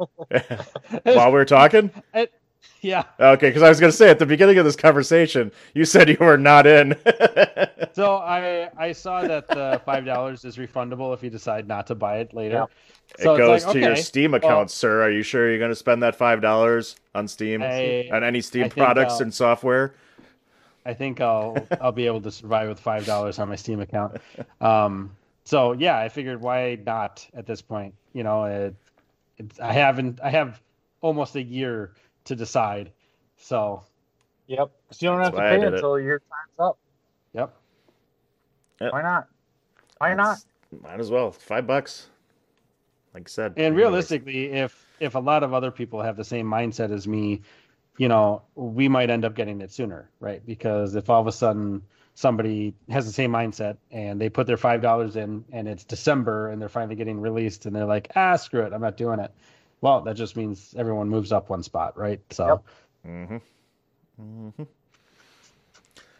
[1.03, 1.91] While we were talking?
[2.13, 2.33] It-
[2.81, 3.03] yeah.
[3.19, 6.09] Okay, because I was going to say at the beginning of this conversation, you said
[6.09, 6.95] you were not in.
[7.93, 11.95] So I I saw that the five dollars is refundable if you decide not to
[11.95, 12.65] buy it later.
[13.19, 15.03] it So it's goes like, to your okay, Steam well, account, sir.
[15.03, 18.39] Are you sure you're going to spend that five dollars on Steam I- on any
[18.39, 19.93] Steam I products and software?
[20.85, 24.17] I think I'll I'll be able to survive with five dollars on my Steam account.
[24.61, 25.11] Um,
[25.43, 27.93] so yeah, I figured why not at this point?
[28.13, 28.75] You know, it,
[29.45, 30.61] it's I haven't I have
[31.01, 31.93] almost a year
[32.25, 32.91] to decide.
[33.37, 33.83] So
[34.47, 34.71] Yep.
[34.91, 35.73] So you don't That's have to pay did it.
[35.75, 36.77] until your time's up.
[37.33, 37.53] yep.
[38.81, 38.93] Yep.
[38.93, 39.27] Why not?
[39.99, 40.39] Why not?
[40.81, 41.31] Might as well.
[41.31, 42.07] Five bucks.
[43.13, 43.53] Like I said.
[43.57, 43.83] And who knows?
[43.83, 47.41] realistically, if if a lot of other people have the same mindset as me,
[47.97, 50.45] you know, we might end up getting it sooner, right?
[50.45, 51.81] Because if all of a sudden
[52.15, 56.49] somebody has the same mindset and they put their five dollars in and it's December
[56.49, 59.31] and they're finally getting released and they're like, ah, screw it, I'm not doing it.
[59.81, 62.21] Well, that just means everyone moves up one spot, right?
[62.29, 62.61] So
[63.05, 63.37] Mm-hmm.
[64.21, 64.63] Mm-hmm.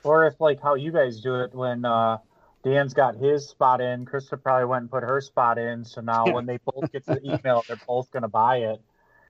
[0.04, 2.18] Or if like how you guys do it when uh
[2.64, 4.06] Dan's got his spot in.
[4.06, 5.84] Krista probably went and put her spot in.
[5.84, 8.82] So now when they both get the email, they're both going to buy it.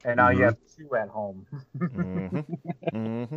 [0.03, 0.37] And now Mhm.
[0.37, 1.45] you have two at home.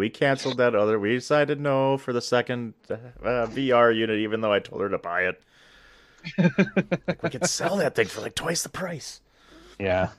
[0.00, 0.98] Hey, we canceled that other.
[0.98, 4.98] We decided no for the second uh, VR unit, even though I told her to
[4.98, 5.42] buy it.
[7.06, 9.20] like, we could sell that thing for like twice the price.
[9.78, 10.08] Yeah.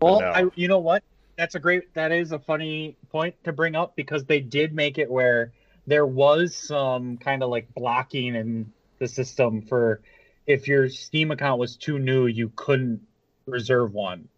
[0.00, 0.26] Well, no.
[0.26, 1.02] I, you know what?
[1.36, 1.92] That's a great.
[1.94, 5.50] That is a funny point to bring up because they did make it where
[5.88, 10.00] there was some kind of like blocking in the system for
[10.46, 13.00] if your Steam account was too new, you couldn't
[13.46, 14.28] reserve one.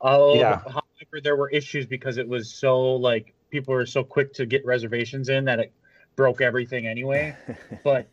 [0.00, 0.60] Oh, Yeah.
[0.64, 4.64] however, there were issues because it was so like people were so quick to get
[4.64, 5.72] reservations in that it
[6.16, 7.34] broke everything anyway.
[7.84, 8.08] but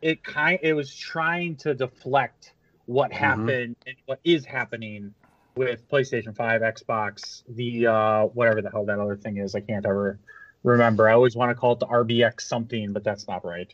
[0.00, 2.54] it kind it was trying to deflect
[2.86, 5.14] what happened and what is happening
[5.56, 9.54] with PlayStation 5, Xbox, the uh whatever the hell that other thing is.
[9.54, 10.18] I can't ever
[10.62, 11.08] remember.
[11.08, 13.72] I always want to call it the RBX something, but that's not right.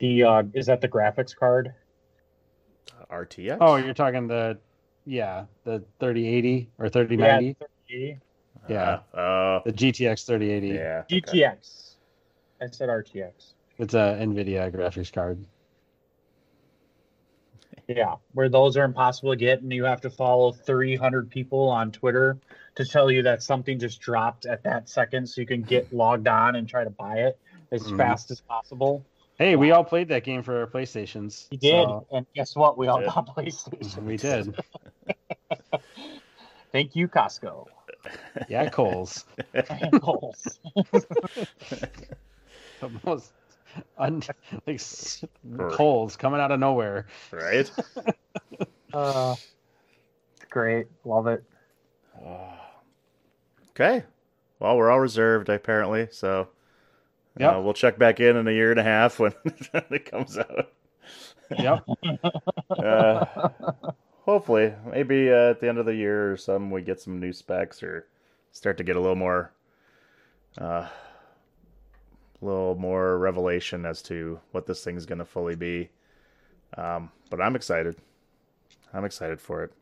[0.00, 1.74] The uh is that the graphics card?
[3.10, 3.58] RTX.
[3.60, 4.58] Oh, you're talking the
[5.08, 7.46] yeah, the 3080 or 3090.
[7.46, 7.52] Yeah,
[7.88, 8.18] 3080.
[8.68, 8.98] Yeah.
[9.18, 10.68] Uh, the GTX 3080.
[10.68, 11.02] yeah.
[11.10, 11.94] GTX.
[12.60, 13.54] I said RTX.
[13.78, 15.42] It's a Nvidia graphics card.
[17.86, 21.90] Yeah, where those are impossible to get, and you have to follow 300 people on
[21.90, 22.36] Twitter
[22.74, 26.28] to tell you that something just dropped at that second, so you can get logged
[26.28, 27.38] on and try to buy it
[27.72, 27.96] as Mhm.
[27.96, 29.06] fast as possible.
[29.38, 31.46] Hey, we all played that game for our PlayStations.
[31.50, 32.76] We did, so- and guess what?
[32.76, 33.06] We all Yeah.
[33.14, 34.02] got PlayStation.
[34.04, 34.54] we did.
[36.72, 37.66] Thank you, Costco.
[38.48, 39.24] Yeah, Kohl's.
[39.54, 40.58] And Kohl's.
[42.80, 43.32] the most
[43.98, 44.22] un-
[44.66, 44.80] like
[45.56, 47.06] Kohl's coming out of nowhere.
[47.32, 47.70] Right?
[48.92, 49.34] uh,
[50.50, 51.44] great, love it.
[53.70, 54.02] Okay.
[54.58, 56.48] Well, we're all reserved apparently, so
[57.40, 60.72] uh, we'll check back in in a year and a half when it comes out.
[61.56, 61.84] Yep.
[62.70, 63.24] Uh,
[64.28, 67.32] hopefully, maybe uh, at the end of the year or some, we get some new
[67.32, 68.06] specs or
[68.52, 69.50] start to get a little more,
[70.60, 70.90] uh, a
[72.42, 75.88] little more revelation as to what this thing's going to fully be.
[76.76, 77.96] Um, but I'm excited.
[78.92, 79.72] I'm excited for it.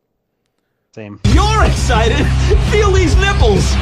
[0.95, 1.19] Same.
[1.35, 2.25] You're excited.
[2.71, 3.75] Feel these nipples.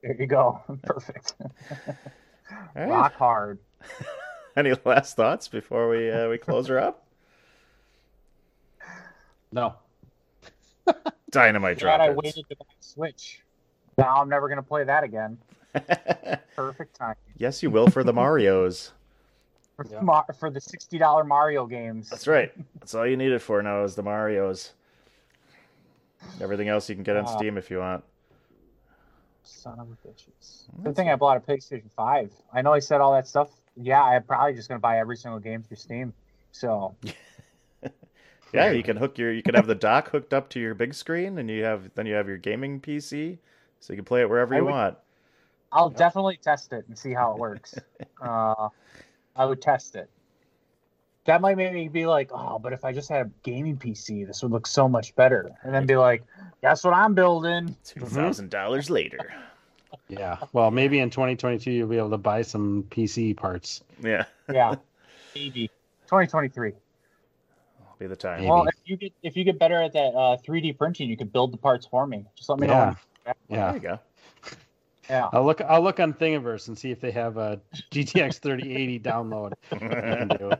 [0.00, 0.62] There you go.
[0.84, 1.34] Perfect.
[1.40, 1.96] All
[2.76, 2.88] right.
[2.88, 3.58] Rock hard.
[4.56, 7.07] Any last thoughts before we uh, we close her up?
[9.52, 9.74] No.
[11.30, 12.16] Dynamite Glad drop I ins.
[12.16, 13.42] waited to buy a Switch.
[13.96, 15.38] Now I'm never gonna play that again.
[16.56, 18.92] Perfect time Yes, you will for the Mario's.
[19.76, 22.08] for, Mar- for the sixty dollar Mario games.
[22.10, 22.52] That's right.
[22.80, 24.72] That's all you need it for now is the Mario's.
[26.40, 27.36] Everything else you can get on Ah.
[27.36, 28.02] Steam if you want.
[29.44, 30.64] Son of a bitches.
[30.82, 32.32] Good thing I bought a PlayStation Five.
[32.52, 33.50] I know I said all that stuff.
[33.76, 36.12] Yeah, I'm probably just gonna buy every single game through Steam.
[36.52, 36.94] So
[38.52, 40.94] Yeah, you can hook your you can have the dock hooked up to your big
[40.94, 43.38] screen and you have then you have your gaming PC
[43.80, 44.98] so you can play it wherever I you would- want.
[45.70, 47.74] I'll definitely test it and see how it works.
[48.22, 48.68] uh,
[49.36, 50.08] I would test it.
[51.26, 54.26] That might make me be like, oh, but if I just had a gaming PC,
[54.26, 55.50] this would look so much better.
[55.62, 56.24] And then be like,
[56.62, 57.76] that's what I'm building.
[57.84, 59.18] Two thousand dollars later.
[60.08, 60.38] Yeah.
[60.52, 63.82] Well, maybe in 2022 you'll be able to buy some PC parts.
[64.02, 64.24] Yeah.
[64.50, 64.74] Yeah,
[65.34, 65.68] maybe
[66.06, 66.72] 2023.
[67.98, 68.44] Be the time.
[68.44, 71.32] Well, if you get if you get better at that uh, 3D printing, you could
[71.32, 72.24] build the parts for me.
[72.36, 72.94] Just let me Yeah.
[73.26, 73.34] know.
[73.48, 73.72] Yeah.
[73.72, 73.98] There you go.
[75.10, 75.28] Yeah.
[75.32, 75.60] I'll look.
[75.62, 77.60] I'll look on Thingiverse and see if they have a
[77.90, 79.52] GTX 3080 download.
[80.38, 80.52] Do.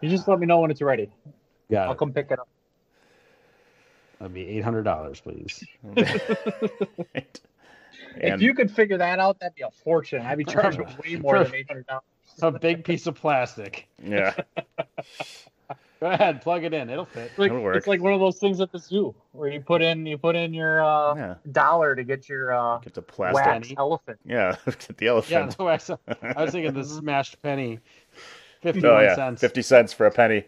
[0.00, 1.10] You just let me know when it's ready.
[1.68, 1.84] Yeah.
[1.84, 1.98] I'll it.
[1.98, 2.48] come pick it up.
[4.20, 5.62] That'd be eight hundred dollars, please.
[8.16, 10.22] if you could figure that out, that'd be a fortune.
[10.22, 12.04] I'd be charging way more than eight hundred dollars.
[12.42, 13.88] A big piece of plastic.
[14.02, 14.34] Yeah.
[16.00, 16.90] Go ahead, plug it in.
[16.90, 17.32] It'll fit.
[17.36, 20.16] Like, It's like one of those things at the zoo where you put in you
[20.16, 21.34] put in your uh, Yeah.
[21.50, 23.44] dollar to get your uh, Get the plastic.
[23.44, 24.18] wax elephant.
[24.24, 25.32] Yeah, get the elephant.
[25.32, 25.56] Yeah, elephant.
[25.58, 25.90] the wax.
[26.36, 27.80] I was thinking the smashed penny.
[28.62, 29.40] Fifty-one oh yeah, cents.
[29.40, 30.44] fifty cents for a penny.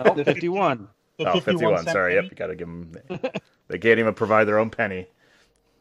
[0.00, 0.88] Oh, 51.
[1.16, 1.84] The oh, 51 51.
[1.86, 2.22] Sorry, penny?
[2.24, 2.92] yep, you gotta give them.
[3.68, 5.06] They can't even provide their own penny.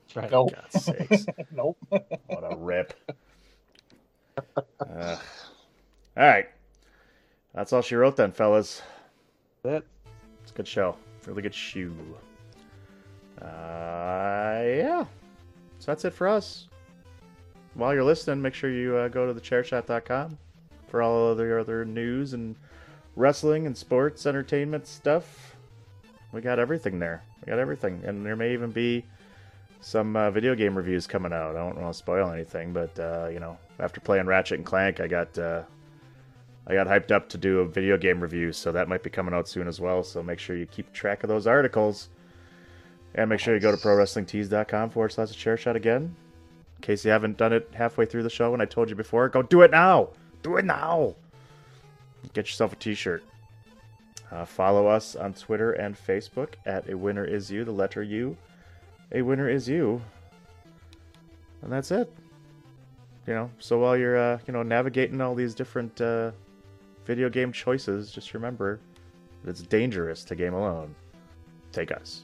[0.08, 0.32] That's right.
[0.32, 0.54] Nope.
[0.56, 1.26] God's sakes.
[1.54, 1.78] nope.
[1.90, 2.94] What a rip.
[4.80, 5.18] All
[6.15, 6.47] right.
[7.53, 8.81] That's all she wrote then, fellas.
[9.64, 9.88] That's it.
[10.43, 10.95] It's a good show.
[11.26, 11.95] Really good shoe.
[13.41, 13.45] Uh,
[14.64, 15.05] yeah.
[15.80, 16.68] So that's it for us.
[17.73, 20.38] While you're listening, make sure you uh, go to thechairshot.com
[20.88, 22.55] for all the other news and
[23.15, 25.55] wrestling and sports entertainment stuff.
[26.31, 27.23] We got everything there.
[27.45, 29.05] We got everything, and there may even be
[29.81, 31.55] some uh, video game reviews coming out.
[31.55, 34.99] I don't want to spoil anything, but uh, you know, after playing Ratchet and Clank,
[34.99, 35.64] I got uh,
[36.66, 39.34] I got hyped up to do a video game review, so that might be coming
[39.34, 40.04] out soon as well.
[40.04, 42.10] So make sure you keep track of those articles,
[43.16, 46.16] and make sure you go to prowrestlingtees.com forward slash chair shot again.
[46.78, 49.30] In case you haven't done it halfway through the show, and I told you before,
[49.30, 50.10] go do it now.
[50.44, 51.16] Do it now.
[52.34, 53.24] Get yourself a T-shirt.
[54.32, 58.36] Uh, follow us on Twitter and Facebook at a winner is you, the letter U.
[59.14, 60.02] A winner is you,
[61.62, 62.12] and that's it.
[63.28, 66.32] You know, so while you're uh, you know navigating all these different uh,
[67.06, 68.80] video game choices, just remember
[69.44, 70.95] that it's dangerous to game alone.
[71.74, 72.24] Take us.